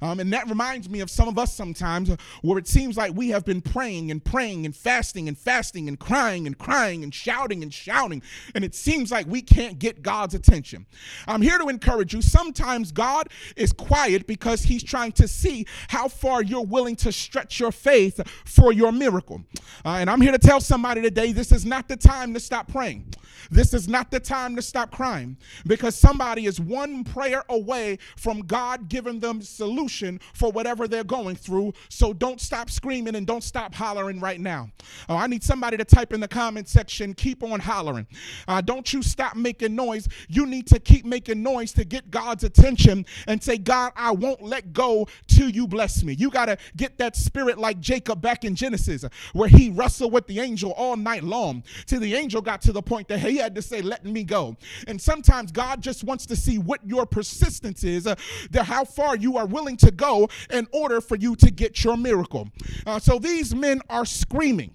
Um, 0.00 0.20
and 0.20 0.32
that 0.32 0.48
reminds 0.48 0.88
me 0.88 1.00
of 1.00 1.10
some 1.10 1.28
of 1.28 1.38
us 1.38 1.54
sometimes 1.54 2.10
uh, 2.10 2.16
where 2.42 2.58
it 2.58 2.68
seems 2.68 2.96
like 2.96 3.14
we 3.14 3.28
have 3.28 3.44
been 3.44 3.60
praying 3.60 3.83
and 3.84 4.24
praying 4.24 4.64
and 4.64 4.74
fasting 4.74 5.28
and 5.28 5.36
fasting 5.36 5.88
and 5.88 5.98
crying 5.98 6.46
and 6.46 6.58
crying 6.58 7.02
and 7.02 7.14
shouting 7.14 7.62
and 7.62 7.72
shouting. 7.72 8.22
And 8.54 8.64
it 8.64 8.74
seems 8.74 9.10
like 9.10 9.26
we 9.26 9.42
can't 9.42 9.78
get 9.78 10.02
God's 10.02 10.34
attention. 10.34 10.86
I'm 11.26 11.42
here 11.42 11.58
to 11.58 11.68
encourage 11.68 12.14
you. 12.14 12.22
Sometimes 12.22 12.92
God 12.92 13.28
is 13.56 13.72
quiet 13.72 14.26
because 14.26 14.62
he's 14.62 14.82
trying 14.82 15.12
to 15.12 15.28
see 15.28 15.66
how 15.88 16.08
far 16.08 16.42
you're 16.42 16.64
willing 16.64 16.96
to 16.96 17.12
stretch 17.12 17.60
your 17.60 17.72
faith 17.72 18.20
for 18.44 18.72
your 18.72 18.92
miracle. 18.92 19.42
Uh, 19.84 19.98
and 20.00 20.08
I'm 20.08 20.20
here 20.20 20.32
to 20.32 20.38
tell 20.38 20.60
somebody 20.60 21.02
today 21.02 21.32
this 21.32 21.52
is 21.52 21.64
not 21.64 21.88
the 21.88 21.96
time 21.96 22.32
to 22.34 22.40
stop 22.40 22.68
praying. 22.68 23.14
This 23.50 23.74
is 23.74 23.88
not 23.88 24.10
the 24.10 24.20
time 24.20 24.56
to 24.56 24.62
stop 24.62 24.90
crying 24.90 25.36
because 25.66 25.94
somebody 25.94 26.46
is 26.46 26.60
one 26.60 27.04
prayer 27.04 27.44
away 27.48 27.98
from 28.16 28.40
God 28.40 28.88
giving 28.88 29.20
them 29.20 29.42
solution 29.42 30.20
for 30.32 30.50
whatever 30.50 30.88
they're 30.88 31.04
going 31.04 31.36
through. 31.36 31.72
So 31.88 32.12
don't 32.12 32.40
stop 32.40 32.70
screaming 32.70 33.16
and 33.16 33.26
don't 33.26 33.44
stop 33.44 33.73
hollering 33.74 34.20
right 34.20 34.40
now. 34.40 34.70
Oh, 35.08 35.16
I 35.16 35.26
need 35.26 35.42
somebody 35.42 35.76
to 35.76 35.84
type 35.84 36.12
in 36.12 36.20
the 36.20 36.28
comment 36.28 36.68
section, 36.68 37.14
keep 37.14 37.42
on 37.42 37.60
hollering. 37.60 38.06
Uh, 38.48 38.60
don't 38.60 38.92
you 38.92 39.02
stop 39.02 39.36
making 39.36 39.74
noise. 39.74 40.08
You 40.28 40.46
need 40.46 40.66
to 40.68 40.78
keep 40.78 41.04
making 41.04 41.42
noise 41.42 41.72
to 41.74 41.84
get 41.84 42.10
God's 42.10 42.44
attention 42.44 43.04
and 43.26 43.42
say, 43.42 43.58
God, 43.58 43.92
I 43.96 44.12
won't 44.12 44.42
let 44.42 44.72
go 44.72 45.06
till 45.34 45.50
you 45.50 45.66
bless 45.66 46.02
me. 46.02 46.14
You 46.14 46.30
got 46.30 46.46
to 46.46 46.56
get 46.76 46.98
that 46.98 47.16
spirit 47.16 47.58
like 47.58 47.80
Jacob 47.80 48.20
back 48.20 48.44
in 48.44 48.54
Genesis, 48.54 49.04
where 49.32 49.48
he 49.48 49.70
wrestled 49.70 50.12
with 50.12 50.26
the 50.26 50.40
angel 50.40 50.72
all 50.72 50.96
night 50.96 51.24
long 51.24 51.62
till 51.86 52.00
the 52.00 52.14
angel 52.14 52.40
got 52.40 52.62
to 52.62 52.72
the 52.72 52.82
point 52.82 53.08
that, 53.08 53.20
he 53.20 53.36
had 53.38 53.54
to 53.54 53.62
say, 53.62 53.80
Let 53.80 54.04
me 54.04 54.22
go. 54.24 54.56
And 54.86 55.00
sometimes 55.00 55.50
God 55.50 55.80
just 55.80 56.04
wants 56.04 56.26
to 56.26 56.36
see 56.36 56.58
what 56.58 56.80
your 56.86 57.06
persistence 57.06 57.84
is, 57.84 58.06
uh, 58.06 58.14
how 58.54 58.84
far 58.84 59.16
you 59.16 59.36
are 59.36 59.46
willing 59.46 59.76
to 59.78 59.90
go 59.90 60.28
in 60.50 60.66
order 60.72 61.00
for 61.00 61.16
you 61.16 61.36
to 61.36 61.50
get 61.50 61.82
your 61.84 61.96
miracle. 61.96 62.48
Uh, 62.86 62.98
so 62.98 63.18
these 63.18 63.54
men 63.54 63.80
are 63.88 64.04
screaming. 64.04 64.72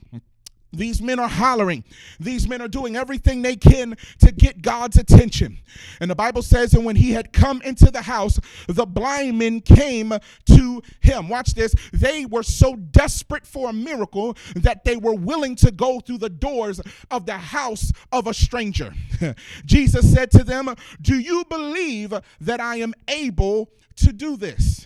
These 0.71 1.01
men 1.01 1.19
are 1.19 1.27
hollering. 1.27 1.83
These 2.19 2.47
men 2.47 2.61
are 2.61 2.67
doing 2.67 2.95
everything 2.95 3.41
they 3.41 3.55
can 3.55 3.95
to 4.19 4.31
get 4.31 4.61
God's 4.61 4.97
attention. 4.97 5.57
And 5.99 6.11
the 6.11 6.15
Bible 6.15 6.43
says, 6.43 6.73
and 6.73 6.85
when 6.85 6.95
he 6.95 7.11
had 7.11 7.33
come 7.33 7.61
into 7.63 7.89
the 7.89 8.03
house, 8.03 8.39
the 8.67 8.85
blind 8.85 9.39
men 9.39 9.61
came 9.61 10.13
to 10.45 10.83
him. 10.99 11.29
Watch 11.29 11.55
this. 11.55 11.73
They 11.91 12.25
were 12.25 12.43
so 12.43 12.75
desperate 12.75 13.47
for 13.47 13.69
a 13.69 13.73
miracle 13.73 14.37
that 14.55 14.83
they 14.83 14.95
were 14.95 15.15
willing 15.15 15.55
to 15.57 15.71
go 15.71 15.99
through 15.99 16.19
the 16.19 16.29
doors 16.29 16.79
of 17.09 17.25
the 17.25 17.37
house 17.37 17.91
of 18.11 18.27
a 18.27 18.33
stranger. 18.33 18.93
Jesus 19.65 20.11
said 20.13 20.29
to 20.31 20.43
them, 20.43 20.73
Do 21.01 21.19
you 21.19 21.45
believe 21.45 22.13
that 22.41 22.59
I 22.59 22.77
am 22.77 22.93
able 23.07 23.71
to 23.97 24.13
do 24.13 24.37
this? 24.37 24.85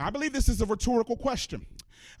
I 0.00 0.10
believe 0.10 0.32
this 0.32 0.48
is 0.48 0.60
a 0.60 0.66
rhetorical 0.66 1.16
question. 1.16 1.66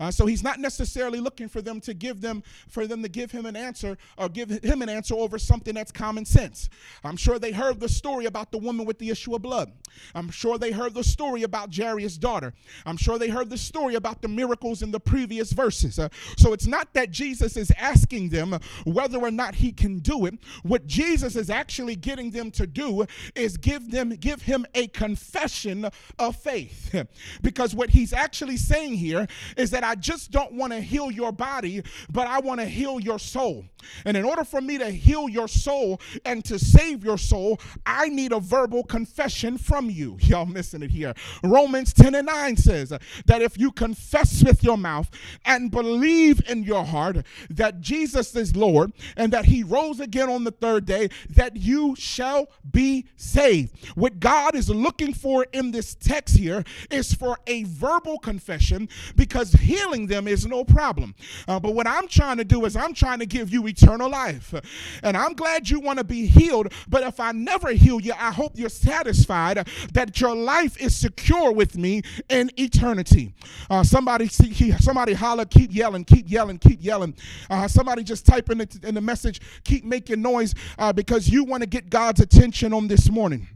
Uh, 0.00 0.10
so 0.10 0.26
he's 0.26 0.42
not 0.42 0.60
necessarily 0.60 1.20
looking 1.20 1.48
for 1.48 1.60
them 1.60 1.80
to 1.80 1.94
give 1.94 2.20
them 2.20 2.42
for 2.68 2.86
them 2.86 3.02
to 3.02 3.08
give 3.08 3.30
him 3.30 3.46
an 3.46 3.56
answer 3.56 3.96
or 4.16 4.28
give 4.28 4.50
him 4.50 4.82
an 4.82 4.88
answer 4.88 5.14
over 5.14 5.38
something 5.38 5.74
that's 5.74 5.92
common 5.92 6.24
sense. 6.24 6.68
I'm 7.04 7.16
sure 7.16 7.38
they 7.38 7.52
heard 7.52 7.80
the 7.80 7.88
story 7.88 8.26
about 8.26 8.52
the 8.52 8.58
woman 8.58 8.86
with 8.86 8.98
the 8.98 9.10
issue 9.10 9.34
of 9.34 9.42
blood. 9.42 9.72
I'm 10.14 10.30
sure 10.30 10.58
they 10.58 10.70
heard 10.70 10.94
the 10.94 11.04
story 11.04 11.42
about 11.42 11.74
Jairus' 11.74 12.18
daughter. 12.18 12.54
I'm 12.86 12.96
sure 12.96 13.18
they 13.18 13.28
heard 13.28 13.50
the 13.50 13.58
story 13.58 13.94
about 13.94 14.22
the 14.22 14.28
miracles 14.28 14.82
in 14.82 14.90
the 14.90 15.00
previous 15.00 15.52
verses. 15.52 15.98
Uh, 15.98 16.08
so 16.36 16.52
it's 16.52 16.66
not 16.66 16.92
that 16.94 17.10
Jesus 17.10 17.56
is 17.56 17.72
asking 17.76 18.28
them 18.28 18.58
whether 18.84 19.18
or 19.18 19.30
not 19.30 19.54
he 19.54 19.72
can 19.72 19.98
do 19.98 20.26
it. 20.26 20.34
What 20.62 20.86
Jesus 20.86 21.36
is 21.36 21.50
actually 21.50 21.96
getting 21.96 22.30
them 22.30 22.50
to 22.52 22.66
do 22.66 23.06
is 23.34 23.56
give 23.56 23.90
them 23.90 24.10
give 24.10 24.42
him 24.42 24.66
a 24.74 24.86
confession 24.88 25.88
of 26.18 26.36
faith. 26.36 26.94
because 27.42 27.74
what 27.74 27.90
he's 27.90 28.12
actually 28.12 28.56
saying 28.56 28.94
here 28.94 29.26
is 29.56 29.70
that 29.70 29.84
I 29.88 29.94
just 29.94 30.30
don't 30.30 30.52
want 30.52 30.74
to 30.74 30.82
heal 30.82 31.10
your 31.10 31.32
body, 31.32 31.82
but 32.10 32.26
I 32.26 32.40
want 32.40 32.60
to 32.60 32.66
heal 32.66 33.00
your 33.00 33.18
soul. 33.18 33.64
And 34.04 34.18
in 34.18 34.24
order 34.24 34.44
for 34.44 34.60
me 34.60 34.76
to 34.76 34.90
heal 34.90 35.30
your 35.30 35.48
soul 35.48 35.98
and 36.26 36.44
to 36.44 36.58
save 36.58 37.02
your 37.02 37.16
soul, 37.16 37.58
I 37.86 38.10
need 38.10 38.32
a 38.32 38.40
verbal 38.40 38.82
confession 38.82 39.56
from 39.56 39.88
you. 39.88 40.18
Y'all 40.20 40.44
missing 40.44 40.82
it 40.82 40.90
here. 40.90 41.14
Romans 41.42 41.94
10 41.94 42.14
and 42.16 42.26
9 42.26 42.56
says 42.58 42.90
that 42.90 43.40
if 43.40 43.56
you 43.56 43.72
confess 43.72 44.44
with 44.44 44.62
your 44.62 44.76
mouth 44.76 45.08
and 45.46 45.70
believe 45.70 46.42
in 46.46 46.64
your 46.64 46.84
heart 46.84 47.24
that 47.48 47.80
Jesus 47.80 48.36
is 48.36 48.54
Lord 48.54 48.92
and 49.16 49.32
that 49.32 49.46
he 49.46 49.62
rose 49.62 50.00
again 50.00 50.28
on 50.28 50.44
the 50.44 50.50
third 50.50 50.84
day, 50.84 51.08
that 51.30 51.56
you 51.56 51.96
shall 51.96 52.48
be 52.70 53.06
saved. 53.16 53.86
What 53.94 54.20
God 54.20 54.54
is 54.54 54.68
looking 54.68 55.14
for 55.14 55.46
in 55.54 55.70
this 55.70 55.94
text 55.94 56.36
here 56.36 56.62
is 56.90 57.14
for 57.14 57.38
a 57.46 57.62
verbal 57.64 58.18
confession 58.18 58.90
because 59.16 59.52
he 59.52 59.77
healing 59.78 60.06
them 60.06 60.28
is 60.28 60.46
no 60.46 60.64
problem. 60.64 61.14
Uh, 61.46 61.58
but 61.60 61.74
what 61.74 61.86
I'm 61.86 62.08
trying 62.08 62.38
to 62.38 62.44
do 62.44 62.64
is 62.64 62.76
I'm 62.76 62.94
trying 62.94 63.18
to 63.20 63.26
give 63.26 63.50
you 63.50 63.66
eternal 63.66 64.10
life. 64.10 64.54
And 65.02 65.16
I'm 65.16 65.34
glad 65.34 65.68
you 65.68 65.80
want 65.80 65.98
to 65.98 66.04
be 66.04 66.26
healed, 66.26 66.72
but 66.88 67.02
if 67.02 67.20
I 67.20 67.32
never 67.32 67.70
heal 67.70 68.00
you, 68.00 68.12
I 68.12 68.32
hope 68.32 68.52
you're 68.56 68.68
satisfied 68.68 69.68
that 69.92 70.20
your 70.20 70.34
life 70.34 70.80
is 70.80 70.94
secure 70.94 71.52
with 71.52 71.76
me 71.76 72.02
in 72.28 72.50
eternity. 72.56 73.34
Uh, 73.70 73.82
somebody 73.82 74.28
somebody 74.28 75.12
holler, 75.14 75.44
keep 75.44 75.74
yelling, 75.74 76.04
keep 76.04 76.30
yelling, 76.30 76.58
keep 76.58 76.82
yelling. 76.82 77.14
Uh, 77.50 77.68
somebody 77.68 78.02
just 78.02 78.26
type 78.26 78.50
in 78.50 78.58
the, 78.58 78.80
in 78.82 78.94
the 78.94 79.00
message, 79.00 79.40
keep 79.64 79.84
making 79.84 80.20
noise 80.22 80.54
uh, 80.78 80.92
because 80.92 81.28
you 81.28 81.44
want 81.44 81.62
to 81.62 81.68
get 81.68 81.90
God's 81.90 82.20
attention 82.20 82.72
on 82.72 82.88
this 82.88 83.10
morning. 83.10 83.46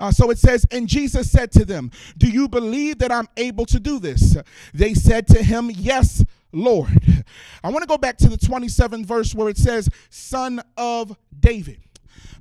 Uh, 0.00 0.10
so 0.10 0.30
it 0.30 0.38
says, 0.38 0.66
And 0.70 0.88
Jesus 0.88 1.30
said 1.30 1.52
to 1.52 1.64
them, 1.64 1.90
Do 2.16 2.28
you 2.28 2.48
believe 2.48 2.98
that 2.98 3.12
I'm 3.12 3.28
able 3.36 3.66
to 3.66 3.80
do 3.80 3.98
this? 3.98 4.36
They 4.72 4.94
said 4.94 5.26
to 5.28 5.42
him, 5.42 5.70
Yes, 5.70 6.24
Lord. 6.52 7.24
I 7.62 7.70
want 7.70 7.82
to 7.82 7.88
go 7.88 7.98
back 7.98 8.16
to 8.18 8.28
the 8.28 8.36
27th 8.36 9.04
verse 9.04 9.34
where 9.34 9.48
it 9.48 9.58
says, 9.58 9.88
Son 10.10 10.62
of 10.76 11.16
David. 11.38 11.80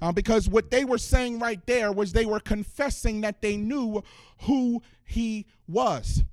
Uh, 0.01 0.11
because 0.11 0.49
what 0.49 0.71
they 0.71 0.85
were 0.85 0.97
saying 0.97 1.39
right 1.39 1.65
there 1.65 1.91
was 1.91 2.11
they 2.11 2.25
were 2.25 2.39
confessing 2.39 3.21
that 3.21 3.41
they 3.41 3.57
knew 3.57 4.03
who 4.41 4.81
he 5.05 5.45
was. 5.67 6.23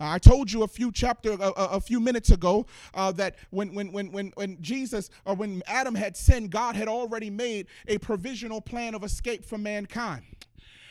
Uh, 0.00 0.10
I 0.10 0.18
told 0.18 0.50
you 0.50 0.62
a 0.62 0.68
few 0.68 0.92
chapter 0.92 1.32
a, 1.32 1.50
a 1.50 1.80
few 1.80 2.00
minutes 2.00 2.30
ago 2.30 2.66
uh, 2.94 3.12
that 3.12 3.36
when 3.50 3.74
when 3.74 3.92
when 3.92 4.12
when 4.12 4.32
when 4.34 4.60
Jesus 4.60 5.10
or 5.24 5.34
when 5.34 5.62
Adam 5.66 5.94
had 5.94 6.16
sinned, 6.16 6.50
God 6.50 6.76
had 6.76 6.88
already 6.88 7.30
made 7.30 7.66
a 7.88 7.98
provisional 7.98 8.60
plan 8.60 8.94
of 8.94 9.04
escape 9.04 9.44
for 9.44 9.58
mankind. 9.58 10.24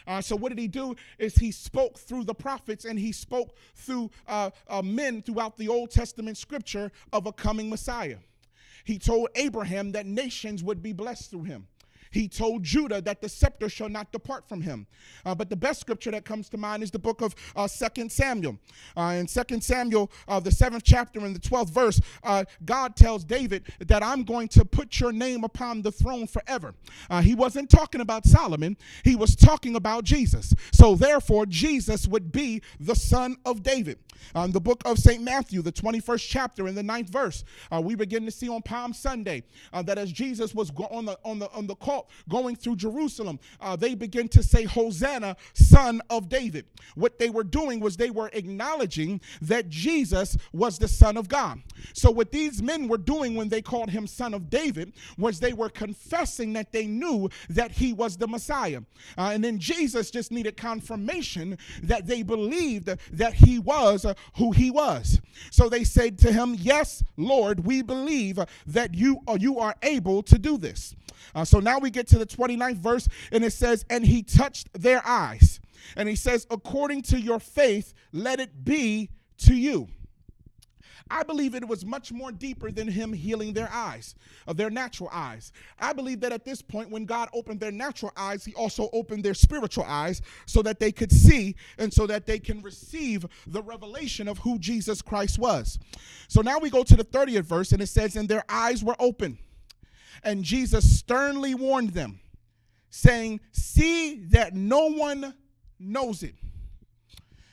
Uh, 0.08 0.22
so 0.22 0.36
what 0.36 0.50
did 0.50 0.58
he 0.60 0.68
do? 0.68 0.96
Is 1.20 1.36
he 1.36 1.52
spoke 1.52 1.98
through 1.98 2.24
the 2.24 2.34
prophets 2.34 2.86
and 2.86 2.98
he 2.98 3.12
spoke 3.12 3.56
through 3.76 4.10
uh, 4.28 4.50
uh, 4.68 4.82
men 4.82 5.22
throughout 5.22 5.58
the 5.58 5.68
Old 5.68 5.92
Testament 5.92 6.38
scripture 6.38 6.92
of 7.14 7.28
a 7.28 7.32
coming 7.32 7.70
Messiah. 7.70 8.18
He 8.84 8.98
told 8.98 9.30
Abraham 9.36 9.92
that 9.92 10.06
nations 10.06 10.64
would 10.64 10.82
be 10.82 10.92
blessed 10.92 11.30
through 11.30 11.44
him. 11.44 11.68
He 12.12 12.28
told 12.28 12.64
Judah 12.64 13.02
that 13.02 13.22
the 13.22 13.30
scepter 13.30 13.70
shall 13.70 13.90
not 13.90 14.12
depart 14.12 14.48
from 14.48 14.62
him. 14.62 14.86
Uh, 15.26 15.34
but 15.34 15.50
the 15.50 15.56
best 15.56 15.80
scripture 15.80 16.12
that 16.12 16.26
comes 16.26 16.50
to 16.50 16.58
mind 16.58 16.84
is 16.84 16.92
the 16.92 17.00
book 17.00 17.22
of 17.22 17.34
uh, 17.56 17.68
2 17.68 18.10
Samuel. 18.10 18.60
Uh, 18.96 19.16
in 19.18 19.28
2 19.28 19.62
Samuel, 19.62 20.12
uh, 20.28 20.40
the 20.40 20.52
seventh 20.52 20.84
chapter 20.84 21.22
and 21.22 21.36
the 21.36 21.40
12th 21.40 21.70
verse, 21.70 22.02
uh, 22.24 22.44
God 22.66 22.96
tells 22.96 23.24
David 23.24 23.64
that 23.80 24.04
I'm 24.04 24.24
going 24.24 24.50
to 24.50 24.66
put 24.66 25.00
your 25.00 25.12
name 25.12 25.44
upon 25.44 25.82
the 25.82 25.92
throne 25.92 26.28
forever. 26.28 26.74
Uh, 27.10 27.22
he 27.22 27.34
wasn't 27.34 27.70
talking 27.70 28.02
about 28.02 28.26
Solomon, 28.26 28.78
he 29.04 29.16
was 29.16 29.36
talking 29.36 29.76
about 29.76 30.04
Jesus. 30.04 30.54
So 30.74 30.96
therefore, 30.96 31.46
Jesus 31.46 32.08
would 32.08 32.32
be 32.32 32.62
the 32.80 32.96
son 32.96 33.38
of 33.46 33.64
David. 33.64 34.00
Um, 34.36 34.52
the 34.52 34.62
book 34.62 34.82
of 34.86 35.00
St. 35.00 35.24
Matthew, 35.24 35.62
the 35.62 35.72
21st 35.72 36.28
chapter 36.28 36.68
and 36.68 36.78
the 36.78 36.84
ninth 36.84 37.10
verse, 37.10 37.44
uh, 37.72 37.82
we 37.82 37.96
begin 37.96 38.26
to 38.26 38.32
see 38.32 38.50
on 38.50 38.62
Palm 38.62 38.94
Sunday 38.94 39.44
that 39.72 39.98
as 39.98 40.12
Jesus 40.12 40.54
was 40.54 40.72
on 40.92 41.06
the, 41.06 41.18
on 41.24 41.40
the, 41.40 41.50
on 41.52 41.68
the 41.68 41.76
cross, 41.76 42.01
going 42.30 42.56
through 42.56 42.78
Jerusalem, 42.78 43.40
uh, 43.60 43.76
they 43.76 43.96
begin 43.96 44.28
to 44.30 44.44
say, 44.44 44.64
Hosanna, 44.64 45.36
son 45.54 46.02
of 46.10 46.30
David. 46.30 46.66
What 46.96 47.20
they 47.20 47.30
were 47.30 47.44
doing 47.44 47.80
was 47.80 47.98
they 47.98 48.10
were 48.10 48.30
acknowledging 48.34 49.22
that 49.42 49.70
Jesus 49.70 50.38
was 50.54 50.78
the 50.78 50.88
son 50.88 51.18
of 51.18 51.28
God. 51.28 51.62
So, 51.94 52.12
what 52.12 52.32
these 52.32 52.62
men 52.62 52.88
were 52.88 52.98
doing 52.98 53.36
when 53.36 53.50
they 53.50 53.62
called 53.62 53.90
him 53.90 54.08
son 54.08 54.34
of 54.34 54.50
David 54.50 54.94
was 55.18 55.40
they 55.40 55.54
were 55.54 55.70
confessing 55.70 56.54
that 56.54 56.72
they 56.72 56.88
knew 56.88 57.30
that 57.50 57.72
he 57.72 57.94
was 57.94 58.18
the 58.18 58.28
Messiah. 58.28 58.82
Uh, 59.18 59.32
and 59.34 59.44
then 59.44 59.60
Jesus 59.60 60.12
just 60.12 60.32
needed 60.32 60.58
confirmation 60.58 61.58
that 61.84 62.08
they 62.08 62.24
believed 62.24 62.90
that 63.12 63.34
he 63.34 63.60
was 63.60 64.06
uh, 64.06 64.14
who 64.38 64.52
he 64.52 64.72
was. 64.72 65.20
So 65.52 65.70
they 65.70 65.84
said 65.84 66.18
to 66.20 66.32
him, 66.32 66.56
Yes, 66.60 67.04
Lord, 67.18 67.66
we 67.66 67.82
believe 67.82 68.40
that 68.68 68.94
you 68.94 69.20
are, 69.28 69.38
you 69.38 69.60
are 69.60 69.76
able 69.84 70.24
to 70.24 70.38
do 70.38 70.58
this. 70.58 70.96
Uh, 71.34 71.46
so 71.46 71.60
now 71.60 71.80
we 71.80 71.90
get 71.92 72.08
to 72.08 72.18
the 72.18 72.26
29th 72.26 72.78
verse, 72.78 73.08
and 73.32 73.44
it 73.44 73.54
says, 73.54 73.86
And 73.90 74.06
he 74.06 74.24
touched 74.24 74.70
their 74.74 75.06
eyes. 75.06 75.60
And 75.96 76.08
he 76.10 76.16
says, 76.16 76.48
According 76.50 77.04
to 77.04 77.20
your 77.20 77.40
faith, 77.40 77.94
let 78.12 78.40
it 78.40 78.64
be 78.64 79.10
to 79.40 79.56
you. 79.56 79.88
I 81.12 81.24
believe 81.24 81.56
it 81.56 81.68
was 81.68 81.86
much 81.86 82.14
more 82.14 82.32
deeper 82.32 82.72
than 82.72 82.88
him 82.88 83.12
healing 83.12 83.52
their 83.52 83.70
eyes, 83.72 84.16
of 84.48 84.56
their 84.56 84.70
natural 84.70 85.10
eyes. 85.12 85.52
I 85.78 85.92
believe 85.92 86.22
that 86.22 86.32
at 86.32 86.46
this 86.46 86.62
point, 86.62 86.90
when 86.90 87.06
God 87.06 87.28
opened 87.34 87.60
their 87.60 87.72
natural 87.72 88.14
eyes, 88.16 88.46
he 88.46 88.54
also 88.54 88.90
opened 88.94 89.26
their 89.26 89.34
spiritual 89.34 89.84
eyes 89.84 90.22
so 90.46 90.62
that 90.62 90.80
they 90.80 90.92
could 90.92 91.12
see 91.12 91.56
and 91.78 91.94
so 91.94 92.08
that 92.08 92.26
they 92.26 92.40
can 92.40 92.62
receive 92.62 93.26
the 93.46 93.62
revelation 93.62 94.30
of 94.30 94.38
who 94.40 94.58
Jesus 94.58 95.02
Christ 95.02 95.38
was. 95.38 95.80
So 96.30 96.42
now 96.42 96.60
we 96.60 96.70
go 96.70 96.84
to 96.84 96.96
the 96.96 97.04
30th 97.04 97.44
verse, 97.44 97.74
and 97.74 97.82
it 97.82 97.88
says, 97.88 98.16
And 98.16 98.30
their 98.30 98.46
eyes 98.48 98.82
were 98.82 98.96
open. 98.98 99.38
And 100.24 100.44
Jesus 100.44 101.00
sternly 101.00 101.56
warned 101.56 101.92
them, 101.92 102.20
saying, 102.90 103.40
See 103.52 104.26
that 104.28 104.54
no 104.54 104.88
one 104.88 105.34
knows 105.80 106.24
it. 106.24 106.36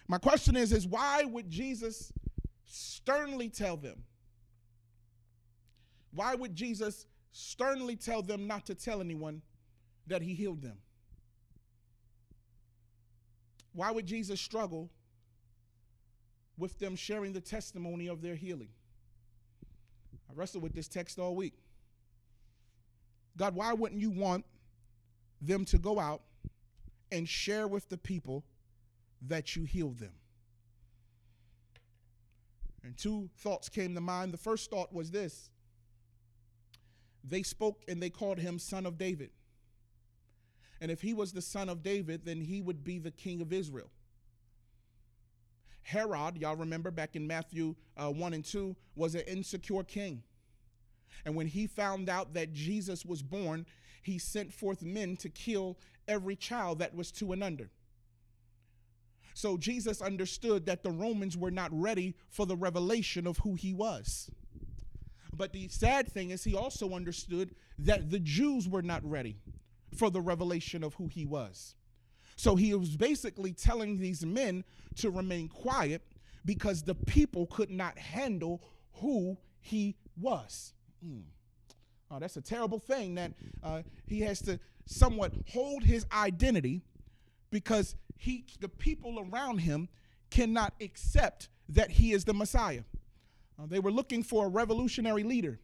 My 0.06 0.18
question 0.18 0.56
is, 0.56 0.72
is 0.72 0.86
why 0.86 1.24
would 1.24 1.50
Jesus 1.50 2.12
sternly 2.64 3.48
tell 3.48 3.76
them? 3.76 4.04
Why 6.12 6.34
would 6.34 6.54
Jesus 6.54 7.06
sternly 7.32 7.96
tell 7.96 8.22
them 8.22 8.46
not 8.46 8.66
to 8.66 8.74
tell 8.74 9.00
anyone 9.00 9.42
that 10.06 10.22
he 10.22 10.34
healed 10.34 10.62
them? 10.62 10.78
Why 13.72 13.90
would 13.90 14.06
Jesus 14.06 14.40
struggle 14.40 14.90
with 16.56 16.78
them 16.78 16.96
sharing 16.96 17.32
the 17.32 17.40
testimony 17.40 18.08
of 18.08 18.22
their 18.22 18.34
healing? 18.34 18.70
I 20.28 20.32
wrestled 20.34 20.62
with 20.62 20.74
this 20.74 20.88
text 20.88 21.18
all 21.18 21.36
week. 21.36 21.54
God, 23.38 23.54
why 23.54 23.72
wouldn't 23.72 24.00
you 24.00 24.10
want 24.10 24.44
them 25.40 25.64
to 25.66 25.78
go 25.78 25.98
out 25.98 26.22
and 27.10 27.26
share 27.26 27.66
with 27.66 27.88
the 27.88 27.96
people 27.96 28.44
that 29.22 29.56
you 29.56 29.64
healed 29.64 29.98
them? 29.98 30.12
And 32.82 32.96
two 32.96 33.30
thoughts 33.38 33.68
came 33.68 33.94
to 33.94 34.00
mind. 34.00 34.32
The 34.32 34.38
first 34.38 34.70
thought 34.70 34.92
was 34.92 35.10
this 35.10 35.50
they 37.24 37.42
spoke 37.42 37.82
and 37.88 38.02
they 38.02 38.10
called 38.10 38.38
him 38.38 38.58
son 38.58 38.86
of 38.86 38.98
David. 38.98 39.30
And 40.80 40.90
if 40.90 41.00
he 41.00 41.14
was 41.14 41.32
the 41.32 41.42
son 41.42 41.68
of 41.68 41.82
David, 41.82 42.24
then 42.24 42.40
he 42.40 42.60
would 42.60 42.84
be 42.84 42.98
the 42.98 43.10
king 43.10 43.40
of 43.40 43.52
Israel. 43.52 43.90
Herod, 45.82 46.36
y'all 46.36 46.56
remember 46.56 46.90
back 46.90 47.16
in 47.16 47.26
Matthew 47.26 47.74
uh, 47.96 48.10
1 48.10 48.34
and 48.34 48.44
2, 48.44 48.76
was 48.94 49.14
an 49.14 49.22
insecure 49.22 49.82
king. 49.82 50.22
And 51.24 51.34
when 51.34 51.46
he 51.46 51.66
found 51.66 52.08
out 52.08 52.34
that 52.34 52.52
Jesus 52.52 53.04
was 53.04 53.22
born, 53.22 53.66
he 54.02 54.18
sent 54.18 54.52
forth 54.52 54.82
men 54.82 55.16
to 55.18 55.28
kill 55.28 55.78
every 56.06 56.36
child 56.36 56.78
that 56.78 56.94
was 56.94 57.12
two 57.12 57.32
and 57.32 57.42
under. 57.42 57.70
So 59.34 59.56
Jesus 59.56 60.02
understood 60.02 60.66
that 60.66 60.82
the 60.82 60.90
Romans 60.90 61.36
were 61.36 61.50
not 61.50 61.70
ready 61.72 62.16
for 62.28 62.44
the 62.44 62.56
revelation 62.56 63.26
of 63.26 63.38
who 63.38 63.54
he 63.54 63.72
was. 63.72 64.30
But 65.32 65.52
the 65.52 65.68
sad 65.68 66.10
thing 66.10 66.30
is, 66.30 66.42
he 66.42 66.56
also 66.56 66.90
understood 66.94 67.54
that 67.78 68.10
the 68.10 68.18
Jews 68.18 68.68
were 68.68 68.82
not 68.82 69.08
ready 69.08 69.36
for 69.94 70.10
the 70.10 70.20
revelation 70.20 70.82
of 70.82 70.94
who 70.94 71.06
he 71.06 71.24
was. 71.24 71.76
So 72.34 72.56
he 72.56 72.74
was 72.74 72.96
basically 72.96 73.52
telling 73.52 73.98
these 73.98 74.26
men 74.26 74.64
to 74.96 75.10
remain 75.10 75.48
quiet 75.48 76.02
because 76.44 76.82
the 76.82 76.94
people 76.94 77.46
could 77.46 77.70
not 77.70 77.98
handle 77.98 78.62
who 78.94 79.36
he 79.60 79.96
was. 80.20 80.72
Mm. 81.04 81.22
Oh, 82.10 82.18
that's 82.18 82.36
a 82.36 82.42
terrible 82.42 82.78
thing 82.78 83.14
that 83.16 83.32
uh, 83.62 83.82
he 84.06 84.20
has 84.20 84.40
to 84.42 84.58
somewhat 84.86 85.32
hold 85.52 85.82
his 85.84 86.06
identity 86.12 86.80
because 87.50 87.94
he 88.16 88.44
the 88.60 88.68
people 88.68 89.26
around 89.30 89.58
him 89.58 89.88
cannot 90.30 90.72
accept 90.80 91.48
that 91.68 91.90
he 91.90 92.12
is 92.12 92.24
the 92.24 92.34
Messiah. 92.34 92.82
Uh, 93.58 93.66
they 93.66 93.78
were 93.78 93.90
looking 93.90 94.22
for 94.22 94.46
a 94.46 94.48
revolutionary 94.48 95.22
leader. 95.22 95.58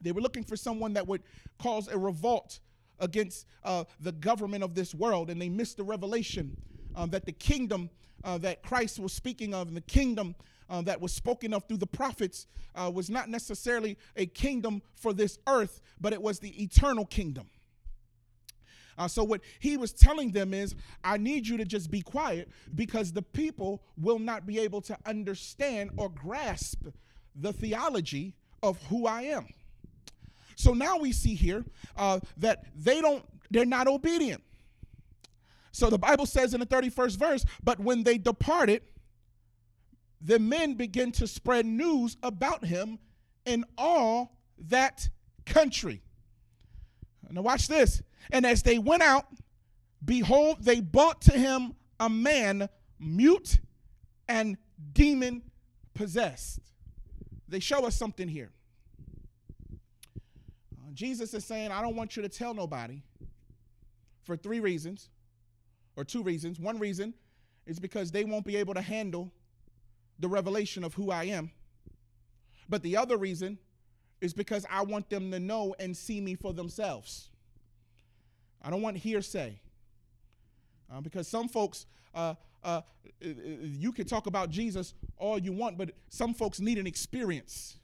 They 0.00 0.12
were 0.12 0.20
looking 0.20 0.44
for 0.44 0.56
someone 0.56 0.94
that 0.94 1.06
would 1.06 1.22
cause 1.58 1.88
a 1.88 1.96
revolt 1.96 2.60
against 2.98 3.46
uh, 3.64 3.84
the 4.00 4.12
government 4.12 4.62
of 4.62 4.74
this 4.74 4.94
world, 4.94 5.30
and 5.30 5.40
they 5.40 5.48
missed 5.48 5.76
the 5.76 5.84
revelation 5.84 6.56
um, 6.94 7.10
that 7.10 7.24
the 7.24 7.32
kingdom 7.32 7.90
uh, 8.24 8.36
that 8.38 8.62
Christ 8.62 8.98
was 8.98 9.12
speaking 9.12 9.54
of, 9.54 9.68
and 9.68 9.76
the 9.76 9.82
kingdom 9.82 10.34
uh, 10.70 10.80
that 10.82 11.00
was 11.00 11.12
spoken 11.12 11.52
of 11.52 11.64
through 11.68 11.76
the 11.76 11.86
prophets, 11.86 12.46
uh, 12.74 12.90
was 12.92 13.10
not 13.10 13.28
necessarily 13.28 13.98
a 14.16 14.24
kingdom 14.24 14.80
for 14.94 15.12
this 15.12 15.38
earth, 15.46 15.82
but 16.00 16.12
it 16.12 16.22
was 16.22 16.38
the 16.38 16.62
eternal 16.62 17.04
kingdom. 17.04 17.50
Uh, 18.96 19.08
so, 19.08 19.24
what 19.24 19.40
he 19.58 19.76
was 19.76 19.92
telling 19.92 20.30
them 20.30 20.54
is, 20.54 20.74
I 21.02 21.16
need 21.16 21.46
you 21.46 21.56
to 21.56 21.64
just 21.64 21.90
be 21.90 22.02
quiet 22.02 22.50
because 22.74 23.12
the 23.12 23.22
people 23.22 23.82
will 23.96 24.18
not 24.18 24.46
be 24.46 24.58
able 24.58 24.80
to 24.82 24.96
understand 25.06 25.90
or 25.96 26.08
grasp 26.10 26.86
the 27.34 27.52
theology 27.52 28.34
of 28.62 28.82
who 28.84 29.06
I 29.06 29.22
am. 29.22 29.46
So 30.60 30.74
now 30.74 30.98
we 30.98 31.12
see 31.12 31.34
here 31.34 31.64
uh, 31.96 32.20
that 32.36 32.64
they 32.76 33.00
don't, 33.00 33.24
they're 33.50 33.64
not 33.64 33.88
obedient. 33.88 34.42
So 35.72 35.88
the 35.88 35.98
Bible 35.98 36.26
says 36.26 36.52
in 36.52 36.60
the 36.60 36.66
31st 36.66 37.16
verse, 37.16 37.44
but 37.62 37.80
when 37.80 38.02
they 38.02 38.18
departed, 38.18 38.82
the 40.20 40.38
men 40.38 40.74
began 40.74 41.12
to 41.12 41.26
spread 41.26 41.66
news 41.66 42.16
about 42.22 42.64
him 42.64 42.98
in 43.46 43.64
all 43.78 44.36
that 44.68 45.08
country. 45.46 46.02
Now, 47.30 47.42
watch 47.42 47.68
this. 47.68 48.02
And 48.30 48.44
as 48.44 48.62
they 48.62 48.78
went 48.78 49.02
out, 49.02 49.26
behold, 50.04 50.62
they 50.62 50.80
brought 50.80 51.22
to 51.22 51.32
him 51.32 51.74
a 51.98 52.08
man 52.08 52.68
mute 52.98 53.60
and 54.28 54.56
demon 54.92 55.42
possessed. 55.94 56.60
They 57.48 57.60
show 57.60 57.86
us 57.86 57.96
something 57.96 58.28
here. 58.28 58.50
Uh, 59.72 60.90
Jesus 60.92 61.34
is 61.34 61.44
saying, 61.44 61.70
I 61.70 61.80
don't 61.82 61.96
want 61.96 62.16
you 62.16 62.22
to 62.22 62.28
tell 62.28 62.54
nobody 62.54 63.02
for 64.22 64.36
three 64.36 64.60
reasons, 64.60 65.08
or 65.96 66.04
two 66.04 66.22
reasons. 66.22 66.60
One 66.60 66.78
reason 66.78 67.14
is 67.66 67.78
because 67.78 68.10
they 68.10 68.24
won't 68.24 68.44
be 68.44 68.56
able 68.56 68.74
to 68.74 68.82
handle 68.82 69.32
the 70.20 70.28
revelation 70.28 70.84
of 70.84 70.94
who 70.94 71.10
I 71.10 71.24
am. 71.24 71.50
But 72.68 72.82
the 72.82 72.96
other 72.96 73.16
reason 73.16 73.58
is 74.20 74.32
because 74.32 74.66
I 74.70 74.82
want 74.82 75.10
them 75.10 75.30
to 75.32 75.40
know 75.40 75.74
and 75.80 75.96
see 75.96 76.20
me 76.20 76.34
for 76.34 76.52
themselves. 76.52 77.28
I 78.62 78.70
don't 78.70 78.82
want 78.82 78.96
hearsay. 78.98 79.58
Uh, 80.92 81.00
because 81.00 81.26
some 81.26 81.48
folks, 81.48 81.86
uh, 82.14 82.34
uh, 82.62 82.82
you 83.20 83.92
can 83.92 84.06
talk 84.06 84.26
about 84.26 84.50
Jesus 84.50 84.94
all 85.16 85.38
you 85.38 85.52
want, 85.52 85.78
but 85.78 85.92
some 86.08 86.34
folks 86.34 86.60
need 86.60 86.78
an 86.78 86.86
experience. 86.86 87.76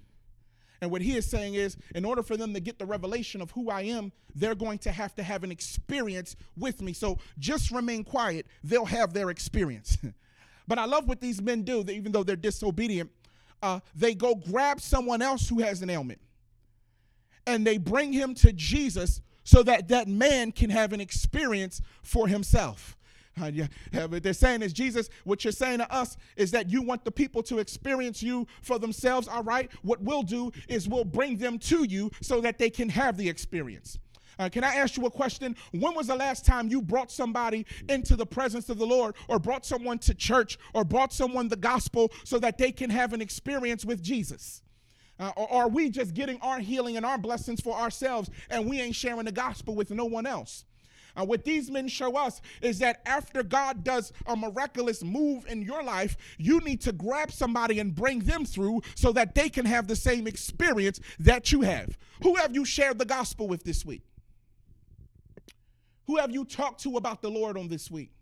And 0.81 0.91
what 0.91 1.01
he 1.01 1.17
is 1.17 1.25
saying 1.27 1.55
is, 1.55 1.77
in 1.95 2.05
order 2.05 2.23
for 2.23 2.37
them 2.37 2.53
to 2.53 2.61
get 2.61 2.79
the 2.79 2.85
revelation 2.85 3.41
of 3.41 3.51
who 3.53 3.71
I 3.71 3.83
am, 3.83 4.13
they're 4.35 4.55
going 4.55 4.79
to 4.81 4.93
have 4.93 5.15
to 5.15 5.23
have 5.23 5.43
an 5.43 5.51
experience 5.51 6.37
with 6.57 6.83
me. 6.83 6.93
So 6.93 7.19
just 7.39 7.71
remain 7.71 8.05
quiet, 8.05 8.47
they'll 8.63 8.85
have 8.85 9.13
their 9.13 9.31
experience. 9.31 9.97
but 10.67 10.79
I 10.79 10.85
love 10.85 11.07
what 11.09 11.21
these 11.21 11.41
men 11.41 11.63
do, 11.63 11.85
even 11.89 12.13
though 12.13 12.23
they're 12.23 12.37
disobedient. 12.37 13.11
Uh, 13.63 13.81
they 13.95 14.15
go 14.15 14.35
grab 14.35 14.81
someone 14.81 15.23
else 15.23 15.49
who 15.49 15.61
has 15.61 15.81
an 15.83 15.91
ailment 15.91 16.21
and 17.47 17.67
they 17.67 17.79
bring 17.79 18.13
him 18.13 18.35
to 18.35 18.53
Jesus 18.53 19.23
so 19.45 19.63
that 19.63 19.89
that 19.89 20.09
man 20.09 20.53
can 20.53 20.71
have 20.71 20.93
an 20.93 21.01
experience 21.01 21.81
for 22.03 22.27
himself. 22.27 22.97
Uh, 23.41 23.47
yeah, 23.55 23.67
yeah, 23.93 24.07
but 24.07 24.23
they're 24.23 24.33
saying 24.33 24.63
is 24.63 24.73
Jesus, 24.73 25.09
what 25.25 25.45
you're 25.45 25.53
saying 25.53 25.79
to 25.79 25.93
us 25.93 26.17
is 26.37 26.51
that 26.51 26.69
you 26.71 26.83
want 26.83 27.05
the 27.05 27.11
people 27.11 27.43
to 27.45 27.59
experience 27.59 28.23
you 28.23 28.47
for 28.63 28.79
themselves. 28.79 29.29
All 29.29 29.45
right, 29.45 29.71
what 29.83 30.03
we'll 30.03 30.23
do 30.23 30.51
is 30.69 30.89
we'll 30.89 31.05
bring 31.05 31.37
them 31.37 31.59
to 31.61 31.85
you 31.85 32.11
so 32.21 32.41
that 32.41 32.59
they 32.59 32.71
can 32.71 32.89
have 32.89 33.17
the 33.17 33.29
experience. 33.29 33.99
Uh, 34.39 34.49
can 34.49 34.65
I 34.65 34.75
ask 34.77 34.97
you 34.97 35.07
a 35.07 35.11
question? 35.11 35.57
When 35.73 35.95
was 35.95 36.09
the 36.09 36.17
last 36.17 36.45
time 36.45 36.69
you 36.69 36.83
brought 36.83 37.11
somebody 37.11 37.65
into 37.89 38.17
the 38.17 38.27
presence 38.27 38.69
of 38.69 38.79
the 38.79 38.87
Lord, 38.87 39.15
or 39.29 39.39
brought 39.39 39.65
someone 39.65 39.99
to 40.01 40.15
church, 40.15 40.59
or 40.75 40.85
brought 40.85 41.13
someone 41.13 41.49
the 41.49 41.57
gospel 41.57 42.13
so 42.25 42.39
that 42.41 42.59
they 42.59 42.73
can 42.73 42.91
have 42.91 43.13
an 43.13 43.21
experience 43.21 43.85
with 43.85 44.03
Jesus? 44.03 44.63
Uh, 45.19 45.33
or 45.37 45.51
are 45.51 45.69
we 45.69 45.89
just 45.89 46.13
getting 46.13 46.39
our 46.43 46.59
healing 46.59 46.97
and 46.97 47.07
our 47.07 47.17
blessings 47.17 47.61
for 47.61 47.75
ourselves 47.75 48.31
and 48.51 48.69
we 48.69 48.81
ain't 48.81 48.95
sharing 48.95 49.25
the 49.25 49.33
gospel 49.33 49.75
with 49.75 49.91
no 49.91 50.05
one 50.05 50.27
else? 50.27 50.67
Uh, 51.17 51.25
what 51.25 51.45
these 51.45 51.71
men 51.71 51.89
show 51.89 52.15
us 52.17 52.43
is 52.61 52.79
that 52.79 53.01
after 53.07 53.43
God 53.43 53.83
does 53.83 54.13
a 54.27 54.37
miraculous 54.37 55.03
move 55.03 55.47
in 55.47 55.63
your 55.63 55.83
life, 55.83 56.19
you 56.37 56.61
need 56.61 56.83
to 56.83 56.93
grab 56.93 57.33
somebody 57.33 57.81
and 57.81 57.95
bring 57.95 58.19
them 58.19 58.45
through 58.45 58.83
so 58.95 59.13
that 59.13 59.35
they 59.35 59.49
can 59.49 59.65
have 59.65 59.87
the 59.87 59.97
same 59.97 60.27
experience 60.27 61.01
that 61.19 61.51
you 61.53 61.63
have. 61.63 61.97
Who 62.23 62.35
have 62.35 62.55
you 62.55 62.67
shared 62.67 62.99
the 62.99 63.07
gospel 63.07 63.49
with 63.49 63.65
this 63.65 63.85
week? 63.85 64.03
Who 66.07 66.17
have 66.17 66.31
you 66.31 66.45
talked 66.45 66.83
to 66.83 66.97
about 66.97 67.23
the 67.23 67.31
Lord 67.31 67.57
on 67.57 67.69
this 67.69 67.91
week? 67.91 68.13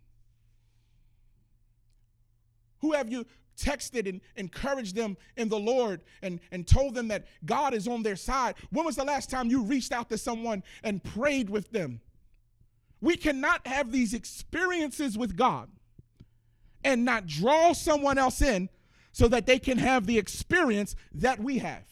Who 2.80 2.92
have 2.92 3.10
you 3.10 3.26
texted 3.56 4.08
and 4.08 4.20
encouraged 4.36 4.94
them 4.94 5.16
in 5.36 5.48
the 5.48 5.58
Lord 5.58 6.02
and, 6.22 6.40
and 6.50 6.66
told 6.66 6.94
them 6.94 7.08
that 7.08 7.26
God 7.44 7.74
is 7.74 7.86
on 7.86 8.02
their 8.02 8.16
side? 8.16 8.56
When 8.70 8.84
was 8.84 8.96
the 8.96 9.04
last 9.04 9.30
time 9.30 9.48
you 9.48 9.62
reached 9.62 9.92
out 9.92 10.08
to 10.10 10.18
someone 10.18 10.62
and 10.82 11.02
prayed 11.02 11.50
with 11.50 11.70
them? 11.70 12.00
We 13.00 13.16
cannot 13.16 13.66
have 13.66 13.92
these 13.92 14.14
experiences 14.14 15.16
with 15.18 15.36
God 15.36 15.68
and 16.82 17.04
not 17.04 17.26
draw 17.26 17.72
someone 17.72 18.18
else 18.18 18.40
in 18.40 18.68
so 19.12 19.28
that 19.28 19.46
they 19.46 19.58
can 19.58 19.78
have 19.78 20.06
the 20.06 20.18
experience 20.18 20.96
that 21.12 21.38
we 21.38 21.58
have. 21.58 21.84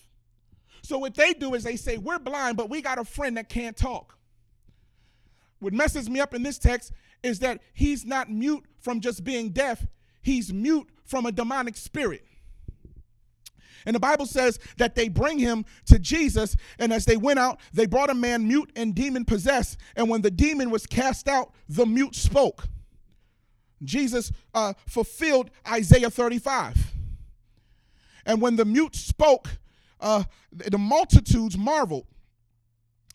So, 0.82 0.98
what 0.98 1.14
they 1.14 1.32
do 1.32 1.54
is 1.54 1.64
they 1.64 1.76
say, 1.76 1.96
We're 1.96 2.18
blind, 2.18 2.56
but 2.56 2.68
we 2.68 2.82
got 2.82 2.98
a 2.98 3.04
friend 3.04 3.36
that 3.36 3.48
can't 3.48 3.76
talk. 3.76 4.18
What 5.62 5.72
messes 5.72 6.10
me 6.10 6.18
up 6.18 6.34
in 6.34 6.42
this 6.42 6.58
text 6.58 6.90
is 7.22 7.38
that 7.38 7.60
he's 7.72 8.04
not 8.04 8.28
mute 8.28 8.64
from 8.80 8.98
just 8.98 9.22
being 9.22 9.50
deaf, 9.50 9.86
he's 10.20 10.52
mute 10.52 10.88
from 11.04 11.24
a 11.24 11.30
demonic 11.30 11.76
spirit. 11.76 12.24
And 13.86 13.94
the 13.94 14.00
Bible 14.00 14.26
says 14.26 14.58
that 14.78 14.96
they 14.96 15.08
bring 15.08 15.38
him 15.38 15.64
to 15.86 16.00
Jesus, 16.00 16.56
and 16.80 16.92
as 16.92 17.04
they 17.04 17.16
went 17.16 17.38
out, 17.38 17.60
they 17.72 17.86
brought 17.86 18.10
a 18.10 18.14
man 18.14 18.48
mute 18.48 18.72
and 18.74 18.92
demon 18.92 19.24
possessed. 19.24 19.78
And 19.94 20.08
when 20.08 20.22
the 20.22 20.32
demon 20.32 20.68
was 20.68 20.84
cast 20.84 21.28
out, 21.28 21.52
the 21.68 21.86
mute 21.86 22.16
spoke. 22.16 22.64
Jesus 23.84 24.32
uh, 24.54 24.72
fulfilled 24.88 25.48
Isaiah 25.68 26.10
35. 26.10 26.92
And 28.26 28.42
when 28.42 28.56
the 28.56 28.64
mute 28.64 28.96
spoke, 28.96 29.48
uh, 30.00 30.24
the 30.50 30.78
multitudes 30.78 31.56
marveled, 31.56 32.06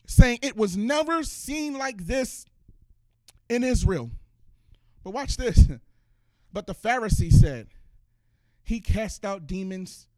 saying, 0.08 0.40
It 0.42 0.56
was 0.56 0.76
never 0.76 1.22
seen 1.22 1.78
like 1.78 2.06
this 2.06 2.44
in 3.48 3.62
Israel. 3.62 4.10
But 5.04 5.12
watch 5.12 5.36
this. 5.36 5.68
But 6.50 6.66
the 6.66 6.74
Pharisee 6.74 7.30
said, 7.30 7.68
He 8.64 8.80
cast 8.80 9.26
out 9.26 9.46
demons 9.46 10.08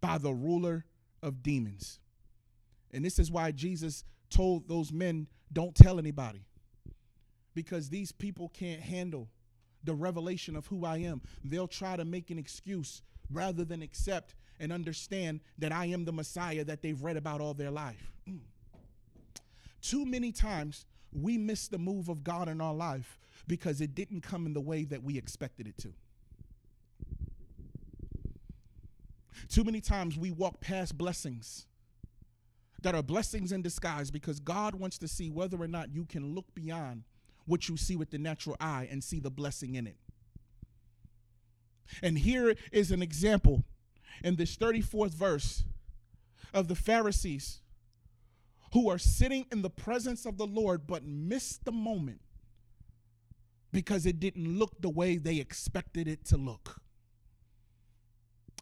by 0.00 0.18
the 0.18 0.32
ruler 0.32 0.84
of 1.20 1.42
demons. 1.42 1.98
And 2.92 3.04
this 3.04 3.18
is 3.18 3.28
why 3.28 3.50
Jesus 3.50 4.04
told 4.30 4.68
those 4.68 4.92
men, 4.92 5.26
Don't 5.52 5.74
tell 5.74 5.98
anybody. 5.98 6.44
Because 7.54 7.88
these 7.88 8.12
people 8.12 8.50
can't 8.50 8.80
handle 8.80 9.28
the 9.82 9.94
revelation 9.94 10.54
of 10.54 10.68
who 10.68 10.84
I 10.84 10.98
am. 10.98 11.22
They'll 11.44 11.66
try 11.66 11.96
to 11.96 12.04
make 12.04 12.30
an 12.30 12.38
excuse 12.38 13.02
rather 13.32 13.64
than 13.64 13.82
accept 13.82 14.36
and 14.60 14.72
understand 14.72 15.40
that 15.58 15.72
I 15.72 15.86
am 15.86 16.04
the 16.04 16.12
Messiah 16.12 16.64
that 16.64 16.82
they've 16.82 17.02
read 17.02 17.16
about 17.16 17.40
all 17.40 17.54
their 17.54 17.70
life. 17.70 18.12
Mm. 18.28 18.40
Too 19.80 20.04
many 20.04 20.32
times 20.32 20.86
we 21.12 21.38
miss 21.38 21.68
the 21.68 21.78
move 21.78 22.08
of 22.08 22.22
God 22.22 22.48
in 22.48 22.60
our 22.60 22.74
life 22.74 23.18
because 23.46 23.80
it 23.80 23.94
didn't 23.94 24.20
come 24.20 24.46
in 24.46 24.54
the 24.54 24.60
way 24.60 24.84
that 24.84 25.02
we 25.02 25.18
expected 25.18 25.66
it 25.66 25.76
to. 25.78 25.92
Too 29.48 29.64
many 29.64 29.80
times 29.80 30.16
we 30.16 30.30
walk 30.30 30.60
past 30.60 30.96
blessings 30.96 31.66
that 32.82 32.94
are 32.94 33.02
blessings 33.02 33.52
in 33.52 33.62
disguise 33.62 34.10
because 34.10 34.40
God 34.40 34.74
wants 34.74 34.98
to 34.98 35.08
see 35.08 35.30
whether 35.30 35.60
or 35.60 35.68
not 35.68 35.92
you 35.92 36.04
can 36.04 36.34
look 36.34 36.54
beyond 36.54 37.04
what 37.46 37.68
you 37.68 37.76
see 37.76 37.96
with 37.96 38.10
the 38.10 38.18
natural 38.18 38.56
eye 38.60 38.88
and 38.90 39.02
see 39.02 39.18
the 39.18 39.30
blessing 39.30 39.74
in 39.74 39.86
it. 39.86 39.96
And 42.02 42.18
here 42.18 42.54
is 42.70 42.90
an 42.90 43.02
example 43.02 43.64
in 44.22 44.36
this 44.36 44.56
34th 44.56 45.14
verse 45.14 45.64
of 46.54 46.68
the 46.68 46.74
Pharisees 46.74 47.60
who 48.72 48.88
are 48.88 48.98
sitting 48.98 49.46
in 49.50 49.62
the 49.62 49.70
presence 49.70 50.26
of 50.26 50.38
the 50.38 50.46
Lord 50.46 50.86
but 50.86 51.04
missed 51.04 51.64
the 51.64 51.72
moment 51.72 52.20
because 53.72 54.06
it 54.06 54.20
didn't 54.20 54.58
look 54.58 54.80
the 54.80 54.90
way 54.90 55.16
they 55.16 55.36
expected 55.36 56.08
it 56.08 56.24
to 56.26 56.36
look. 56.36 56.80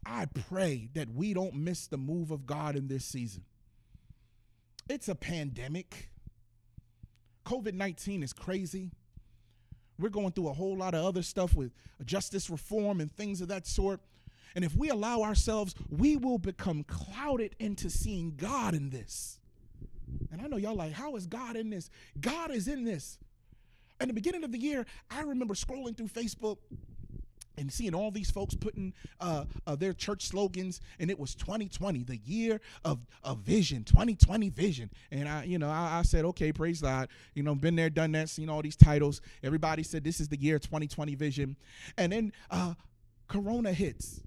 I 0.05 0.27
pray 0.27 0.89
that 0.95 1.11
we 1.11 1.35
don't 1.35 1.55
miss 1.55 1.87
the 1.87 1.99
move 1.99 2.31
of 2.31 2.47
God 2.47 2.77
in 2.77 2.89
this 2.89 3.05
season. 3.05 3.45
It's 4.89 5.09
a 5.09 5.15
pandemic. 5.15 6.11
COVID 7.45 7.75
19 7.75 8.23
is 8.23 8.33
crazy. 8.33 8.91
We're 9.99 10.09
going 10.09 10.33
through 10.33 10.49
a 10.49 10.55
whole 10.55 10.77
lot 10.77 10.95
of 10.95 11.05
other 11.05 11.23
stuff 11.23 11.55
with 11.55 11.73
justice 12.05 12.49
reform 12.49 13.01
and 13.01 13.13
things 13.13 13.41
of 13.41 13.49
that 13.49 13.67
sort. 13.67 14.01
And 14.55 14.65
if 14.65 14.75
we 14.75 14.89
allow 14.89 15.23
ourselves, 15.23 15.75
we 15.91 16.17
will 16.17 16.39
become 16.39 16.85
clouded 16.85 17.55
into 17.59 17.91
seeing 17.91 18.35
God 18.37 18.75
in 18.75 18.91
this. 18.91 19.41
And 20.31 20.41
I 20.41 20.47
know 20.47 20.57
y'all 20.57 20.75
like, 20.75 20.93
how 20.93 21.17
is 21.17 21.27
God 21.27 21.57
in 21.57 21.71
this? 21.71 21.91
God 22.21 22.51
is 22.51 22.69
in 22.69 22.85
this. 22.85 23.19
In 24.01 24.09
the 24.09 24.15
beginning 24.15 24.45
of 24.45 24.53
the 24.53 24.59
year, 24.59 24.87
I 25.11 25.23
remember 25.23 25.55
scrolling 25.55 25.97
through 25.97 26.09
Facebook 26.09 26.59
and 27.59 27.73
seeing 27.73 27.95
all 27.95 28.11
these 28.11 28.31
folks 28.31 28.55
putting 28.55 28.95
uh, 29.21 29.45
uh, 29.67 29.75
their 29.75 29.93
church 29.93 30.27
slogans, 30.27 30.81
and 31.01 31.11
it 31.11 31.19
was 31.19 31.35
2020, 31.35 32.05
the 32.05 32.19
year 32.19 32.61
of, 32.85 33.01
of 33.25 33.39
vision, 33.39 33.83
2020 33.83 34.49
vision. 34.51 34.91
And 35.11 35.29
I, 35.29 35.45
you 35.45 35.59
know, 35.59 35.69
I, 35.69 35.99
I, 35.99 36.03
said, 36.03 36.25
okay, 36.27 36.53
praise 36.53 36.81
God. 36.81 37.09
You 37.35 37.43
know, 37.43 37.55
been 37.57 37.75
there, 37.75 37.91
done 37.91 38.13
that, 38.13 38.29
seen 38.29 38.49
all 38.49 38.63
these 38.63 38.77
titles. 38.77 39.21
Everybody 39.43 39.83
said 39.83 40.05
this 40.05 40.21
is 40.21 40.29
the 40.29 40.39
year 40.39 40.59
2020 40.59 41.17
vision. 41.17 41.57
And 41.97 42.13
then 42.13 42.33
uh, 42.51 42.75
Corona 43.27 43.73
hits. 43.73 44.21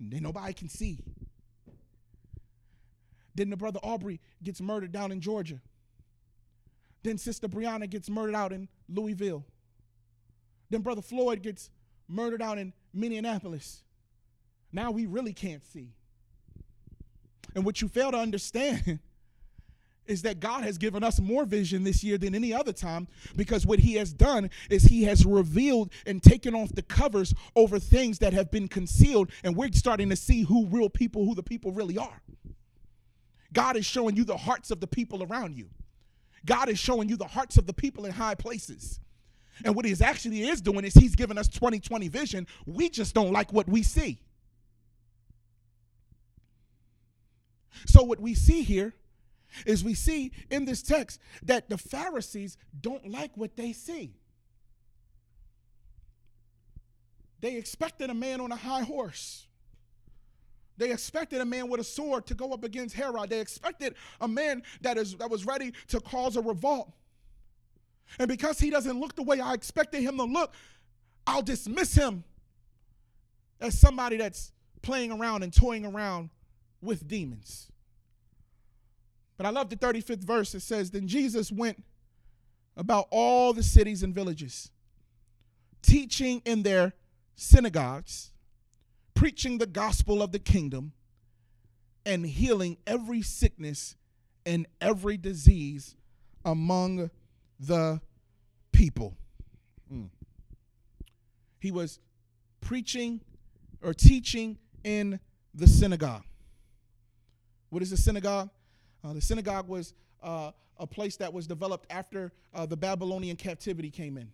And 0.00 0.12
then 0.12 0.24
nobody 0.24 0.52
can 0.52 0.68
see. 0.68 0.98
Then 3.38 3.50
the 3.50 3.56
brother 3.56 3.78
Arbery 3.84 4.20
gets 4.42 4.60
murdered 4.60 4.90
down 4.90 5.12
in 5.12 5.20
Georgia. 5.20 5.60
Then 7.04 7.18
Sister 7.18 7.46
Breonna 7.46 7.88
gets 7.88 8.10
murdered 8.10 8.34
out 8.34 8.52
in 8.52 8.68
Louisville. 8.88 9.44
Then 10.70 10.80
Brother 10.80 11.02
Floyd 11.02 11.40
gets 11.40 11.70
murdered 12.08 12.42
out 12.42 12.58
in 12.58 12.72
Minneapolis. 12.92 13.84
Now 14.72 14.90
we 14.90 15.06
really 15.06 15.32
can't 15.32 15.62
see. 15.62 15.92
And 17.54 17.64
what 17.64 17.80
you 17.80 17.86
fail 17.86 18.10
to 18.10 18.18
understand 18.18 18.98
is 20.06 20.22
that 20.22 20.40
God 20.40 20.64
has 20.64 20.76
given 20.76 21.04
us 21.04 21.20
more 21.20 21.44
vision 21.44 21.84
this 21.84 22.02
year 22.02 22.18
than 22.18 22.34
any 22.34 22.52
other 22.52 22.72
time 22.72 23.06
because 23.36 23.64
what 23.64 23.78
He 23.78 23.94
has 23.94 24.12
done 24.12 24.50
is 24.68 24.82
He 24.82 25.04
has 25.04 25.24
revealed 25.24 25.92
and 26.06 26.20
taken 26.20 26.56
off 26.56 26.74
the 26.74 26.82
covers 26.82 27.32
over 27.54 27.78
things 27.78 28.18
that 28.18 28.32
have 28.32 28.50
been 28.50 28.66
concealed, 28.66 29.30
and 29.44 29.54
we're 29.54 29.70
starting 29.70 30.08
to 30.08 30.16
see 30.16 30.42
who 30.42 30.66
real 30.66 30.90
people, 30.90 31.24
who 31.24 31.36
the 31.36 31.42
people 31.44 31.70
really 31.70 31.96
are. 31.96 32.20
God 33.52 33.76
is 33.76 33.86
showing 33.86 34.16
you 34.16 34.24
the 34.24 34.36
hearts 34.36 34.70
of 34.70 34.80
the 34.80 34.86
people 34.86 35.22
around 35.22 35.56
you. 35.56 35.68
God 36.44 36.68
is 36.68 36.78
showing 36.78 37.08
you 37.08 37.16
the 37.16 37.26
hearts 37.26 37.56
of 37.56 37.66
the 37.66 37.72
people 37.72 38.04
in 38.04 38.12
high 38.12 38.34
places. 38.34 39.00
And 39.64 39.74
what 39.74 39.84
he 39.84 39.94
actually 40.02 40.48
is 40.48 40.60
doing 40.60 40.84
is 40.84 40.94
he's 40.94 41.16
giving 41.16 41.38
us 41.38 41.48
2020 41.48 42.08
vision. 42.08 42.46
We 42.66 42.88
just 42.88 43.14
don't 43.14 43.32
like 43.32 43.52
what 43.52 43.68
we 43.68 43.82
see. 43.82 44.20
So, 47.86 48.02
what 48.02 48.20
we 48.20 48.34
see 48.34 48.62
here 48.62 48.94
is 49.66 49.82
we 49.82 49.94
see 49.94 50.32
in 50.50 50.64
this 50.64 50.82
text 50.82 51.20
that 51.42 51.68
the 51.68 51.78
Pharisees 51.78 52.56
don't 52.80 53.10
like 53.10 53.36
what 53.36 53.56
they 53.56 53.72
see. 53.72 54.14
They 57.40 57.56
expected 57.56 58.10
a 58.10 58.14
man 58.14 58.40
on 58.40 58.52
a 58.52 58.56
high 58.56 58.82
horse. 58.82 59.47
They 60.78 60.92
expected 60.92 61.40
a 61.40 61.44
man 61.44 61.68
with 61.68 61.80
a 61.80 61.84
sword 61.84 62.26
to 62.26 62.34
go 62.34 62.52
up 62.52 62.64
against 62.64 62.94
Herod. 62.94 63.28
They 63.28 63.40
expected 63.40 63.94
a 64.20 64.28
man 64.28 64.62
that 64.80 64.96
is 64.96 65.16
that 65.16 65.28
was 65.28 65.44
ready 65.44 65.72
to 65.88 66.00
cause 66.00 66.36
a 66.36 66.40
revolt. 66.40 66.92
And 68.18 68.28
because 68.28 68.58
he 68.58 68.70
doesn't 68.70 68.98
look 68.98 69.14
the 69.16 69.22
way 69.22 69.40
I 69.40 69.52
expected 69.52 70.02
him 70.02 70.16
to 70.16 70.24
look, 70.24 70.54
I'll 71.26 71.42
dismiss 71.42 71.94
him 71.94 72.24
as 73.60 73.78
somebody 73.78 74.16
that's 74.16 74.52
playing 74.80 75.12
around 75.12 75.42
and 75.42 75.52
toying 75.52 75.84
around 75.84 76.30
with 76.80 77.06
demons. 77.06 77.70
But 79.36 79.46
I 79.46 79.50
love 79.50 79.68
the 79.68 79.76
35th 79.76 80.24
verse. 80.24 80.54
It 80.54 80.60
says, 80.60 80.90
Then 80.90 81.06
Jesus 81.06 81.52
went 81.52 81.82
about 82.76 83.08
all 83.10 83.52
the 83.52 83.62
cities 83.62 84.02
and 84.02 84.14
villages, 84.14 84.70
teaching 85.82 86.40
in 86.44 86.62
their 86.62 86.92
synagogues, 87.34 88.30
preaching 89.18 89.58
the 89.58 89.66
gospel 89.66 90.22
of 90.22 90.30
the 90.30 90.38
kingdom, 90.38 90.92
and 92.06 92.24
healing 92.24 92.76
every 92.86 93.20
sickness 93.20 93.96
and 94.46 94.64
every 94.80 95.16
disease 95.16 95.96
among 96.44 97.10
the 97.58 98.00
people. 98.70 99.16
Mm. 99.92 100.08
He 101.58 101.72
was 101.72 101.98
preaching 102.60 103.20
or 103.82 103.92
teaching 103.92 104.56
in 104.84 105.18
the 105.52 105.66
synagogue. 105.66 106.22
What 107.70 107.82
is 107.82 107.90
a 107.90 107.96
synagogue? 107.96 108.50
Uh, 109.02 109.14
the 109.14 109.20
synagogue 109.20 109.66
was 109.66 109.94
uh, 110.22 110.52
a 110.78 110.86
place 110.86 111.16
that 111.16 111.32
was 111.32 111.48
developed 111.48 111.86
after 111.90 112.30
uh, 112.54 112.66
the 112.66 112.76
Babylonian 112.76 113.34
captivity 113.34 113.90
came 113.90 114.16
in. 114.16 114.30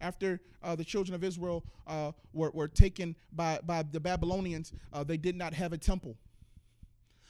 After 0.00 0.40
uh, 0.62 0.76
the 0.76 0.84
children 0.84 1.14
of 1.14 1.24
Israel 1.24 1.64
uh, 1.86 2.12
were, 2.32 2.50
were 2.50 2.68
taken 2.68 3.16
by, 3.32 3.60
by 3.64 3.82
the 3.82 4.00
Babylonians, 4.00 4.72
uh, 4.92 5.04
they 5.04 5.16
did 5.16 5.36
not 5.36 5.54
have 5.54 5.72
a 5.72 5.78
temple. 5.78 6.16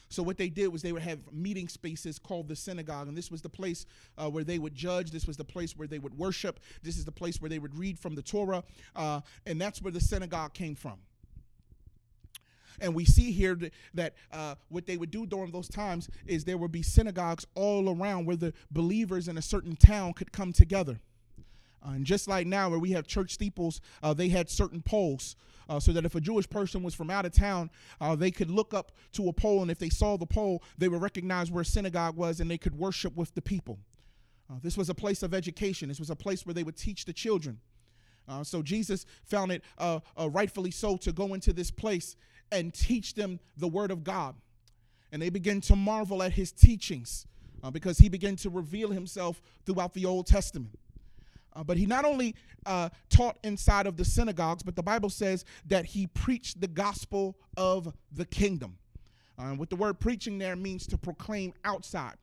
So 0.08 0.22
what 0.22 0.38
they 0.38 0.48
did 0.48 0.68
was 0.68 0.82
they 0.82 0.92
would 0.92 1.02
have 1.02 1.20
meeting 1.32 1.68
spaces 1.68 2.18
called 2.18 2.48
the 2.48 2.56
synagogue, 2.56 3.08
and 3.08 3.16
this 3.16 3.30
was 3.30 3.42
the 3.42 3.48
place 3.48 3.86
uh, 4.16 4.30
where 4.30 4.44
they 4.44 4.58
would 4.58 4.74
judge. 4.74 5.10
This 5.10 5.26
was 5.26 5.36
the 5.36 5.44
place 5.44 5.76
where 5.76 5.88
they 5.88 5.98
would 5.98 6.16
worship. 6.16 6.60
This 6.82 6.96
is 6.96 7.04
the 7.04 7.12
place 7.12 7.40
where 7.40 7.48
they 7.48 7.58
would 7.58 7.76
read 7.76 7.98
from 7.98 8.14
the 8.14 8.22
Torah, 8.22 8.62
uh, 8.94 9.20
and 9.46 9.60
that's 9.60 9.82
where 9.82 9.92
the 9.92 10.00
synagogue 10.00 10.54
came 10.54 10.74
from. 10.74 10.98
And 12.80 12.94
we 12.94 13.04
see 13.04 13.32
here 13.32 13.58
that 13.94 14.14
uh, 14.30 14.54
what 14.68 14.86
they 14.86 14.96
would 14.96 15.10
do 15.10 15.26
during 15.26 15.50
those 15.50 15.68
times 15.68 16.08
is 16.26 16.44
there 16.44 16.58
would 16.58 16.72
be 16.72 16.82
synagogues 16.82 17.46
all 17.54 17.88
around 17.88 18.26
where 18.26 18.36
the 18.36 18.52
believers 18.70 19.28
in 19.28 19.38
a 19.38 19.42
certain 19.42 19.76
town 19.76 20.12
could 20.12 20.30
come 20.30 20.52
together. 20.52 21.00
Uh, 21.84 21.92
and 21.92 22.04
just 22.04 22.28
like 22.28 22.46
now, 22.46 22.68
where 22.68 22.78
we 22.78 22.92
have 22.92 23.06
church 23.06 23.32
steeples, 23.32 23.80
uh, 24.02 24.14
they 24.14 24.28
had 24.28 24.50
certain 24.50 24.82
poles. 24.82 25.36
Uh, 25.68 25.80
so 25.80 25.92
that 25.92 26.04
if 26.04 26.14
a 26.14 26.20
Jewish 26.20 26.48
person 26.48 26.84
was 26.84 26.94
from 26.94 27.10
out 27.10 27.26
of 27.26 27.32
town, 27.32 27.70
uh, 28.00 28.14
they 28.14 28.30
could 28.30 28.50
look 28.50 28.72
up 28.72 28.92
to 29.10 29.28
a 29.28 29.32
pole, 29.32 29.62
and 29.62 29.70
if 29.70 29.80
they 29.80 29.88
saw 29.88 30.16
the 30.16 30.26
pole, 30.26 30.62
they 30.78 30.88
would 30.88 31.02
recognize 31.02 31.50
where 31.50 31.62
a 31.62 31.64
synagogue 31.64 32.16
was 32.16 32.38
and 32.38 32.48
they 32.48 32.58
could 32.58 32.78
worship 32.78 33.16
with 33.16 33.34
the 33.34 33.42
people. 33.42 33.80
Uh, 34.48 34.54
this 34.62 34.76
was 34.76 34.88
a 34.90 34.94
place 34.94 35.24
of 35.24 35.34
education, 35.34 35.88
this 35.88 35.98
was 35.98 36.08
a 36.08 36.14
place 36.14 36.46
where 36.46 36.54
they 36.54 36.62
would 36.62 36.76
teach 36.76 37.04
the 37.04 37.12
children. 37.12 37.58
Uh, 38.28 38.44
so 38.44 38.62
Jesus 38.62 39.06
found 39.24 39.50
it 39.50 39.64
rightfully 40.16 40.70
so 40.70 40.96
to 40.98 41.12
go 41.12 41.34
into 41.34 41.52
this 41.52 41.72
place 41.72 42.14
and 42.52 42.72
teach 42.72 43.14
them 43.14 43.40
the 43.56 43.66
word 43.66 43.90
of 43.90 44.04
God. 44.04 44.36
And 45.10 45.20
they 45.20 45.30
began 45.30 45.60
to 45.62 45.74
marvel 45.74 46.22
at 46.22 46.32
his 46.32 46.52
teachings 46.52 47.26
because 47.72 47.98
he 47.98 48.08
began 48.08 48.36
to 48.36 48.50
reveal 48.50 48.90
himself 48.90 49.42
throughout 49.64 49.94
the 49.94 50.04
Old 50.06 50.28
Testament. 50.28 50.78
Uh, 51.56 51.64
but 51.64 51.78
he 51.78 51.86
not 51.86 52.04
only 52.04 52.34
uh, 52.66 52.90
taught 53.08 53.38
inside 53.42 53.86
of 53.86 53.96
the 53.96 54.04
synagogues, 54.04 54.62
but 54.62 54.76
the 54.76 54.82
Bible 54.82 55.08
says 55.08 55.44
that 55.66 55.86
he 55.86 56.06
preached 56.08 56.60
the 56.60 56.68
gospel 56.68 57.36
of 57.56 57.92
the 58.12 58.26
kingdom. 58.26 58.76
Uh, 59.38 59.50
what 59.50 59.70
the 59.70 59.76
word 59.76 59.98
preaching 59.98 60.38
there 60.38 60.54
means 60.54 60.86
to 60.86 60.98
proclaim 60.98 61.54
outside. 61.64 62.16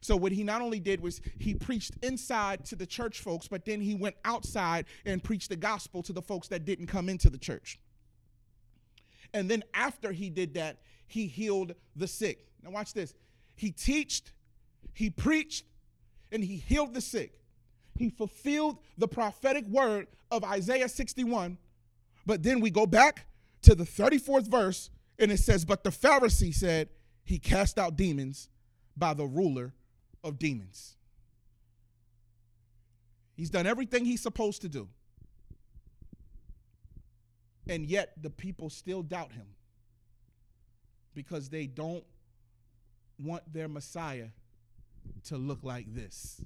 So 0.00 0.16
what 0.16 0.32
he 0.32 0.42
not 0.42 0.62
only 0.62 0.80
did 0.80 1.00
was 1.00 1.20
he 1.38 1.54
preached 1.54 1.92
inside 2.02 2.64
to 2.66 2.76
the 2.76 2.86
church 2.86 3.20
folks, 3.20 3.46
but 3.48 3.66
then 3.66 3.82
he 3.82 3.94
went 3.94 4.16
outside 4.24 4.86
and 5.04 5.22
preached 5.22 5.50
the 5.50 5.56
gospel 5.56 6.02
to 6.04 6.12
the 6.14 6.22
folks 6.22 6.48
that 6.48 6.64
didn't 6.64 6.86
come 6.86 7.10
into 7.10 7.28
the 7.28 7.36
church. 7.38 7.78
And 9.34 9.50
then 9.50 9.62
after 9.74 10.12
he 10.12 10.30
did 10.30 10.54
that, 10.54 10.78
he 11.06 11.26
healed 11.26 11.74
the 11.94 12.08
sick. 12.08 12.46
Now 12.62 12.70
watch 12.70 12.94
this. 12.94 13.14
He 13.56 13.70
teached, 13.70 14.32
he 14.94 15.10
preached, 15.10 15.66
and 16.32 16.42
he 16.42 16.56
healed 16.56 16.94
the 16.94 17.02
sick. 17.02 17.39
He 17.96 18.10
fulfilled 18.10 18.78
the 18.98 19.08
prophetic 19.08 19.66
word 19.66 20.06
of 20.30 20.44
Isaiah 20.44 20.88
61. 20.88 21.58
But 22.26 22.42
then 22.42 22.60
we 22.60 22.70
go 22.70 22.86
back 22.86 23.26
to 23.62 23.74
the 23.74 23.84
34th 23.84 24.48
verse, 24.48 24.90
and 25.18 25.30
it 25.30 25.38
says, 25.38 25.64
But 25.64 25.84
the 25.84 25.90
Pharisee 25.90 26.54
said, 26.54 26.88
He 27.24 27.38
cast 27.38 27.78
out 27.78 27.96
demons 27.96 28.48
by 28.96 29.14
the 29.14 29.26
ruler 29.26 29.74
of 30.22 30.38
demons. 30.38 30.96
He's 33.34 33.50
done 33.50 33.66
everything 33.66 34.04
he's 34.04 34.20
supposed 34.20 34.62
to 34.62 34.68
do. 34.68 34.88
And 37.68 37.86
yet 37.86 38.12
the 38.20 38.30
people 38.30 38.68
still 38.68 39.02
doubt 39.02 39.32
him 39.32 39.46
because 41.14 41.48
they 41.48 41.66
don't 41.66 42.04
want 43.18 43.50
their 43.52 43.68
Messiah 43.68 44.28
to 45.24 45.36
look 45.36 45.60
like 45.62 45.94
this. 45.94 46.42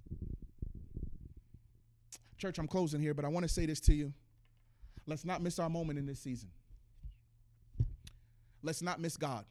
Church, 2.45 2.59
I'm 2.59 2.69
closing 2.69 3.01
here, 3.01 3.15
but 3.15 3.25
I 3.25 3.29
want 3.29 3.45
to 3.45 3.49
say 3.49 3.65
this 3.65 3.81
to 3.81 3.95
you. 3.95 4.13
Let's 5.07 5.25
not 5.25 5.41
miss 5.41 5.59
our 5.59 5.71
moment 5.71 5.99
in 5.99 6.05
this 6.05 6.21
season. 6.21 6.51
Let's 8.63 8.83
not 8.83 9.01
miss 9.01 9.17
God. 9.17 9.47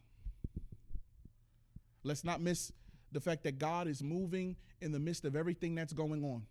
Let's 2.04 2.24
not 2.24 2.40
miss 2.40 2.72
the 3.12 3.20
fact 3.20 3.46
that 3.46 3.58
God 3.58 3.88
is 3.88 4.04
moving 4.04 4.58
in 4.80 4.92
the 4.92 5.00
midst 5.00 5.26
of 5.26 5.36
everything 5.36 5.74
that's 5.74 5.92
going 5.92 6.24
on. 6.24 6.44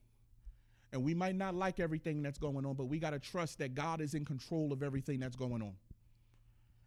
And 0.93 1.05
we 1.05 1.15
might 1.15 1.37
not 1.37 1.55
like 1.55 1.79
everything 1.79 2.25
that's 2.25 2.39
going 2.39 2.67
on, 2.67 2.75
but 2.75 2.87
we 2.87 2.99
got 2.99 3.11
to 3.11 3.21
trust 3.21 3.61
that 3.61 3.77
God 3.77 4.01
is 4.01 4.15
in 4.15 4.25
control 4.25 4.73
of 4.73 4.83
everything 4.83 5.21
that's 5.21 5.37
going 5.37 5.63
on. 5.63 5.75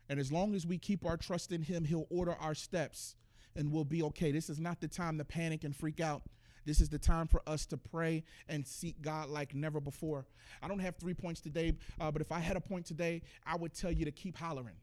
And 0.09 0.19
as 0.19 0.33
long 0.33 0.53
as 0.53 0.65
we 0.65 0.77
keep 0.77 1.05
our 1.05 1.15
trust 1.15 1.53
in 1.53 1.61
Him, 1.61 1.85
He'll 1.85 2.07
order 2.09 2.35
our 2.41 2.55
steps 2.55 3.15
and 3.55 3.71
we'll 3.71 3.85
be 3.85 4.03
okay. 4.03 4.33
This 4.33 4.49
is 4.49 4.59
not 4.59 4.81
the 4.81 4.89
time 4.89 5.17
to 5.17 5.23
panic 5.23 5.63
and 5.63 5.73
freak 5.73 6.01
out. 6.01 6.23
This 6.65 6.81
is 6.81 6.89
the 6.89 6.97
time 6.97 7.27
for 7.27 7.41
us 7.47 7.65
to 7.67 7.77
pray 7.77 8.23
and 8.49 8.65
seek 8.65 9.01
God 9.01 9.29
like 9.29 9.53
never 9.53 9.79
before. 9.79 10.25
I 10.61 10.67
don't 10.67 10.79
have 10.79 10.95
three 10.95 11.13
points 11.13 11.41
today, 11.41 11.73
uh, 11.99 12.11
but 12.11 12.21
if 12.21 12.31
I 12.31 12.39
had 12.39 12.57
a 12.57 12.61
point 12.61 12.85
today, 12.85 13.21
I 13.45 13.55
would 13.55 13.73
tell 13.73 13.91
you 13.91 14.05
to 14.05 14.11
keep 14.11 14.37
hollering, 14.37 14.77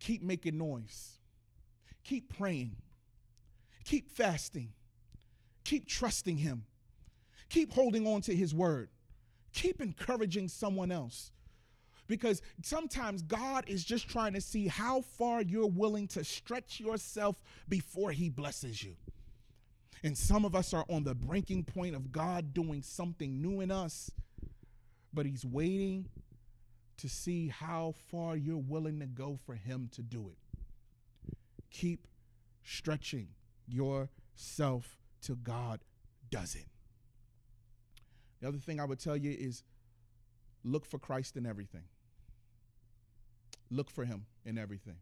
keep 0.00 0.22
making 0.22 0.56
noise, 0.56 1.18
keep 2.04 2.36
praying, 2.36 2.76
keep 3.84 4.10
fasting, 4.10 4.72
keep 5.64 5.86
trusting 5.86 6.38
Him 6.38 6.64
Keep 7.48 7.72
holding 7.72 8.06
on 8.06 8.20
to 8.22 8.34
his 8.34 8.54
word. 8.54 8.88
Keep 9.52 9.80
encouraging 9.80 10.48
someone 10.48 10.90
else. 10.90 11.30
Because 12.08 12.40
sometimes 12.62 13.22
God 13.22 13.64
is 13.66 13.84
just 13.84 14.08
trying 14.08 14.34
to 14.34 14.40
see 14.40 14.68
how 14.68 15.00
far 15.00 15.42
you're 15.42 15.66
willing 15.66 16.06
to 16.08 16.22
stretch 16.22 16.78
yourself 16.78 17.36
before 17.68 18.12
he 18.12 18.28
blesses 18.28 18.82
you. 18.82 18.94
And 20.02 20.16
some 20.16 20.44
of 20.44 20.54
us 20.54 20.74
are 20.74 20.84
on 20.88 21.04
the 21.04 21.14
breaking 21.14 21.64
point 21.64 21.94
of 21.96 22.12
God 22.12 22.52
doing 22.52 22.82
something 22.82 23.40
new 23.40 23.60
in 23.60 23.70
us, 23.70 24.10
but 25.12 25.26
he's 25.26 25.44
waiting 25.44 26.06
to 26.98 27.08
see 27.08 27.48
how 27.48 27.94
far 28.10 28.36
you're 28.36 28.56
willing 28.56 29.00
to 29.00 29.06
go 29.06 29.38
for 29.44 29.54
him 29.54 29.88
to 29.92 30.02
do 30.02 30.30
it. 30.30 31.36
Keep 31.70 32.06
stretching 32.62 33.28
yourself 33.66 34.96
till 35.20 35.36
God 35.36 35.80
does 36.30 36.54
it. 36.54 36.66
The 38.40 38.48
other 38.48 38.58
thing 38.58 38.80
I 38.80 38.84
would 38.84 38.98
tell 38.98 39.16
you 39.16 39.34
is 39.38 39.62
look 40.64 40.84
for 40.84 40.98
Christ 40.98 41.36
in 41.36 41.46
everything. 41.46 41.84
Look 43.70 43.90
for 43.90 44.04
him 44.04 44.26
in 44.44 44.58
everything. 44.58 44.96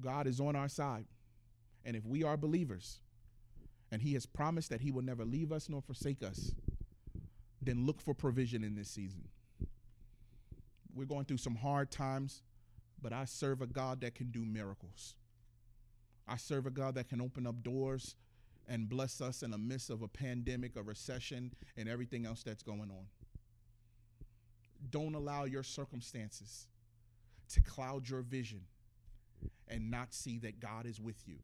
God 0.00 0.26
is 0.26 0.40
on 0.40 0.56
our 0.56 0.68
side. 0.68 1.04
And 1.84 1.96
if 1.96 2.04
we 2.04 2.22
are 2.22 2.36
believers, 2.36 3.00
and 3.90 4.00
he 4.00 4.14
has 4.14 4.24
promised 4.24 4.70
that 4.70 4.80
he 4.80 4.90
will 4.90 5.02
never 5.02 5.24
leave 5.24 5.52
us 5.52 5.68
nor 5.68 5.82
forsake 5.82 6.22
us, 6.22 6.54
then 7.60 7.84
look 7.86 8.00
for 8.00 8.14
provision 8.14 8.64
in 8.64 8.74
this 8.74 8.88
season. 8.88 9.28
We're 10.94 11.06
going 11.06 11.26
through 11.26 11.38
some 11.38 11.54
hard 11.54 11.90
times, 11.90 12.42
but 13.00 13.12
I 13.12 13.26
serve 13.26 13.60
a 13.60 13.66
God 13.66 14.00
that 14.00 14.14
can 14.14 14.30
do 14.30 14.44
miracles. 14.44 15.14
I 16.26 16.36
serve 16.36 16.66
a 16.66 16.70
God 16.70 16.94
that 16.94 17.08
can 17.08 17.20
open 17.20 17.46
up 17.46 17.62
doors 17.62 18.16
and 18.68 18.88
bless 18.88 19.20
us 19.20 19.42
in 19.42 19.50
the 19.50 19.58
midst 19.58 19.90
of 19.90 20.02
a 20.02 20.08
pandemic, 20.08 20.76
a 20.76 20.82
recession, 20.82 21.52
and 21.76 21.88
everything 21.88 22.24
else 22.24 22.42
that's 22.42 22.62
going 22.62 22.80
on. 22.90 23.06
Don't 24.90 25.14
allow 25.14 25.44
your 25.44 25.62
circumstances 25.62 26.68
to 27.50 27.60
cloud 27.60 28.08
your 28.08 28.22
vision 28.22 28.62
and 29.68 29.90
not 29.90 30.14
see 30.14 30.38
that 30.38 30.60
God 30.60 30.86
is 30.86 31.00
with 31.00 31.26
you 31.26 31.36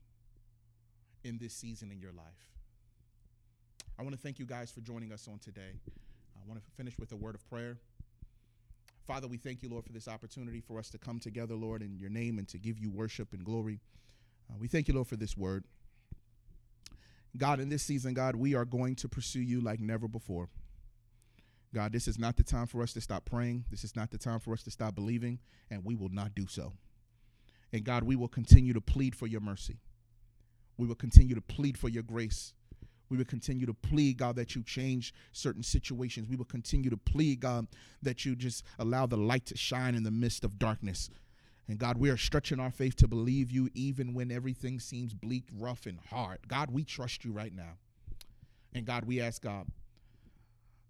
in 1.25 1.39
this 1.39 1.55
season 1.55 1.91
in 1.91 2.01
your 2.01 2.13
life. 2.13 2.49
I 3.99 4.03
want 4.03 4.15
to 4.15 4.21
thank 4.21 4.39
you 4.39 4.47
guys 4.47 4.71
for 4.71 4.81
joining 4.81 5.13
us 5.13 5.27
on 5.29 5.39
today. 5.39 5.73
I 6.37 6.49
want 6.49 6.63
to 6.65 6.71
finish 6.77 6.99
with 6.99 7.13
a 7.13 7.17
word 7.17 7.35
of 7.35 7.49
prayer. 7.49 7.79
Father, 9.07 9.27
we 9.27 9.39
thank 9.39 9.63
you, 9.63 9.69
Lord, 9.69 9.85
for 9.85 9.93
this 9.93 10.07
opportunity 10.07 10.61
for 10.61 10.79
us 10.79 10.91
to 10.91 10.99
come 10.99 11.19
together, 11.19 11.55
Lord, 11.55 11.83
in 11.83 11.99
your 11.99 12.11
name 12.11 12.39
and 12.39 12.47
to 12.49 12.59
give 12.59 12.79
you 12.79 12.91
worship 12.91 13.33
and 13.33 13.45
glory. 13.45 13.81
Uh, 14.51 14.57
we 14.59 14.69
thank 14.69 14.87
you, 14.87 14.95
Lord, 14.95 15.09
for 15.09 15.17
this 15.17 15.37
word. 15.37 15.65
God, 17.37 17.61
in 17.61 17.69
this 17.69 17.83
season, 17.83 18.15
God, 18.15 18.37
we 18.37 18.55
are 18.55 18.65
going 18.65 18.95
to 18.97 19.09
pursue 19.09 19.41
you 19.41 19.61
like 19.61 19.81
never 19.81 20.09
before. 20.09 20.49
God, 21.75 21.93
this 21.93 22.09
is 22.09 22.19
not 22.19 22.37
the 22.37 22.43
time 22.43 22.67
for 22.67 22.83
us 22.83 22.93
to 22.95 23.01
stop 23.01 23.25
praying. 23.25 23.65
This 23.71 23.85
is 23.85 23.95
not 23.95 24.11
the 24.11 24.19
time 24.19 24.41
for 24.41 24.53
us 24.53 24.63
to 24.63 24.71
stop 24.71 24.95
believing, 24.95 25.39
and 25.71 25.85
we 25.85 25.95
will 25.95 26.09
not 26.09 26.35
do 26.35 26.47
so. 26.47 26.73
And 27.73 27.85
God, 27.85 28.05
we 28.05 28.17
will 28.17 28.29
continue 28.29 28.73
to 28.73 28.81
plead 28.81 29.15
for 29.15 29.27
your 29.27 29.41
mercy. 29.41 29.79
We 30.79 30.87
will 30.87 30.95
continue 30.95 31.35
to 31.35 31.43
plead 31.43 31.77
for 31.79 31.89
your 31.89 32.03
grace. 32.03 32.55
We 33.11 33.17
will 33.17 33.25
continue 33.25 33.67
to 33.67 33.75
plead, 33.75 34.19
God, 34.19 34.37
that 34.37 34.55
you 34.55 34.63
change 34.63 35.15
certain 35.33 35.63
situations. 35.63 36.29
We 36.29 36.37
will 36.37 36.45
continue 36.45 36.91
to 36.91 36.97
plead, 36.97 37.41
God, 37.41 37.67
that 38.03 38.25
you 38.25 38.37
just 38.37 38.65
allow 38.79 39.07
the 39.07 39.17
light 39.17 39.47
to 39.47 39.57
shine 39.57 39.95
in 39.95 40.03
the 40.05 40.11
midst 40.11 40.45
of 40.45 40.59
darkness. 40.59 41.11
And 41.69 41.79
God, 41.79 41.99
we 41.99 42.11
are 42.11 42.17
stretching 42.17 42.61
our 42.61 42.71
faith 42.71 42.97
to 42.97 43.09
believe 43.09 43.51
you 43.51 43.71
even 43.75 44.15
when 44.15 44.31
everything 44.31 44.81
seems 44.81 45.15
bleak, 45.15 45.45
rough, 45.59 45.87
and 45.87 45.99
hard. 46.11 46.39
God, 46.49 46.71
we 46.71 46.85
trust 46.85 47.25
you 47.25 47.33
right 47.33 47.55
now. 47.55 47.79
And 48.75 48.87
God, 48.87 49.05
we 49.05 49.21
ask 49.21 49.43
God 49.43 49.67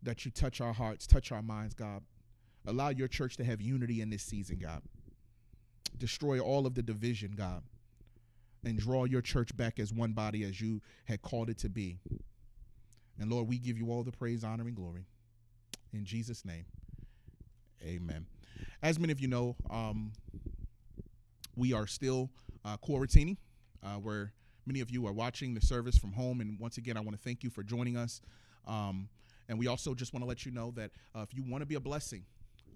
that 0.03 0.24
you 0.24 0.31
touch 0.31 0.61
our 0.61 0.72
hearts, 0.72 1.07
touch 1.07 1.33
our 1.33 1.42
minds, 1.42 1.74
God. 1.74 2.03
Allow 2.66 2.90
your 2.90 3.09
church 3.09 3.37
to 3.38 3.44
have 3.44 3.61
unity 3.61 4.01
in 4.03 4.11
this 4.11 4.22
season, 4.22 4.59
God. 4.59 4.83
destroy 5.98 6.40
all 6.40 6.66
of 6.66 6.74
the 6.74 6.83
division, 6.83 7.33
God, 7.37 7.62
and 8.68 8.78
draw 8.78 9.04
your 9.04 9.22
church 9.22 9.57
back 9.57 9.78
as 9.78 9.92
one 9.92 10.12
body 10.12 10.44
as 10.44 10.61
you 10.61 10.81
had 11.07 11.22
called 11.22 11.48
it 11.48 11.59
to 11.59 11.68
be. 11.68 11.98
And 13.18 13.31
Lord, 13.31 13.48
we 13.48 13.59
give 13.59 13.78
you 13.78 13.90
all 13.90 14.04
the 14.04 14.12
praise, 14.12 14.44
honor, 14.44 14.64
and 14.64 14.76
glory. 14.76 15.07
In 15.92 16.04
Jesus' 16.04 16.44
name, 16.44 16.66
amen. 17.83 18.26
As 18.83 18.98
many 18.98 19.11
of 19.11 19.20
you 19.20 19.28
know, 19.28 19.57
um, 19.70 20.12
we 21.57 21.72
are 21.72 21.87
still 21.87 22.31
uh, 22.64 22.76
quarantining, 22.76 23.38
uh, 23.83 23.94
where 23.94 24.33
many 24.66 24.81
of 24.81 24.90
you 24.90 25.07
are 25.07 25.12
watching 25.12 25.54
the 25.54 25.61
service 25.61 25.96
from 25.96 26.12
home. 26.12 26.40
And 26.40 26.59
once 26.61 26.76
again, 26.76 26.96
I 26.96 27.00
want 27.00 27.16
to 27.16 27.22
thank 27.22 27.42
you 27.42 27.50
for 27.50 27.62
joining 27.62 27.96
us. 27.96 28.20
Um, 28.66 29.09
and 29.48 29.59
we 29.59 29.66
also 29.66 29.94
just 29.94 30.12
want 30.12 30.22
to 30.22 30.28
let 30.28 30.44
you 30.44 30.52
know 30.52 30.72
that 30.76 30.90
uh, 31.14 31.20
if 31.20 31.35
you 31.35 31.42
want 31.42 31.62
to 31.62 31.66
be 31.66 31.76
a 31.76 31.81
blessing 31.81 32.24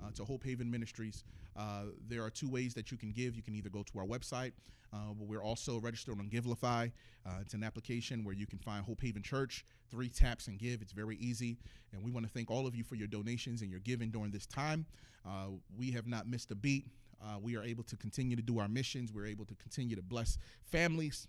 uh, 0.02 0.10
to 0.14 0.24
Hope 0.24 0.42
Haven 0.42 0.70
Ministries, 0.70 1.22
uh, 1.56 1.84
there 2.08 2.22
are 2.22 2.30
two 2.30 2.48
ways 2.48 2.74
that 2.74 2.90
you 2.90 2.96
can 2.96 3.12
give. 3.12 3.34
You 3.34 3.42
can 3.42 3.54
either 3.54 3.68
go 3.68 3.82
to 3.82 3.98
our 3.98 4.06
website, 4.06 4.52
uh, 4.92 5.12
but 5.16 5.26
we're 5.26 5.42
also 5.42 5.78
registered 5.80 6.18
on 6.18 6.28
Givelify. 6.28 6.90
Uh, 7.26 7.30
it's 7.40 7.54
an 7.54 7.62
application 7.62 8.24
where 8.24 8.34
you 8.34 8.46
can 8.46 8.58
find 8.58 8.84
Hope 8.84 9.00
Haven 9.02 9.22
Church, 9.22 9.64
three 9.90 10.08
taps 10.08 10.46
and 10.48 10.58
give. 10.58 10.82
It's 10.82 10.92
very 10.92 11.16
easy. 11.16 11.58
And 11.92 12.02
we 12.02 12.10
want 12.10 12.26
to 12.26 12.32
thank 12.32 12.50
all 12.50 12.66
of 12.66 12.74
you 12.74 12.84
for 12.84 12.94
your 12.94 13.08
donations 13.08 13.62
and 13.62 13.70
your 13.70 13.80
giving 13.80 14.10
during 14.10 14.30
this 14.30 14.46
time. 14.46 14.86
Uh, 15.26 15.48
we 15.76 15.90
have 15.92 16.06
not 16.06 16.26
missed 16.26 16.50
a 16.50 16.54
beat. 16.54 16.86
Uh, 17.22 17.38
we 17.40 17.56
are 17.56 17.62
able 17.62 17.84
to 17.84 17.96
continue 17.96 18.34
to 18.34 18.42
do 18.42 18.58
our 18.58 18.68
missions. 18.68 19.12
We're 19.12 19.26
able 19.26 19.44
to 19.44 19.54
continue 19.54 19.94
to 19.94 20.02
bless 20.02 20.38
families 20.64 21.28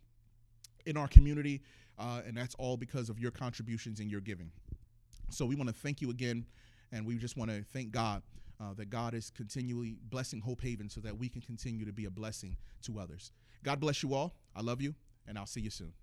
in 0.86 0.97
our 0.97 1.07
community, 1.07 1.62
and 1.99 2.36
that's 2.36 2.55
all 2.55 2.75
because 2.75 3.09
of 3.09 3.19
your 3.19 3.29
contributions 3.29 3.99
and 3.99 4.09
your 4.09 4.19
giving. 4.19 4.51
So 5.29 5.45
we 5.45 5.55
want 5.55 5.69
to 5.69 5.75
thank 5.75 6.01
you 6.01 6.09
again, 6.09 6.45
and 6.91 7.05
we 7.05 7.17
just 7.17 7.38
want 7.38 7.51
to 7.51 7.63
thank 7.71 7.91
God 7.91 8.23
uh, 8.63 8.73
that 8.76 8.89
God 8.89 9.13
is 9.13 9.30
continually 9.30 9.97
blessing 10.10 10.41
Hope 10.41 10.62
Haven 10.62 10.89
so 10.89 11.02
that 11.02 11.17
we 11.17 11.30
can 11.30 11.41
continue 11.41 11.86
to 11.86 11.93
be 11.93 12.06
a 12.06 12.12
blessing 12.12 12.58
to 12.84 12.99
others. 12.99 13.32
God 13.63 13.80
bless 13.80 14.04
you 14.04 14.13
all. 14.13 14.36
I 14.56 14.62
love 14.62 14.82
you, 14.82 14.95
and 15.28 15.38
I'll 15.38 15.45
see 15.45 15.62
you 15.62 15.69
soon. 15.69 15.93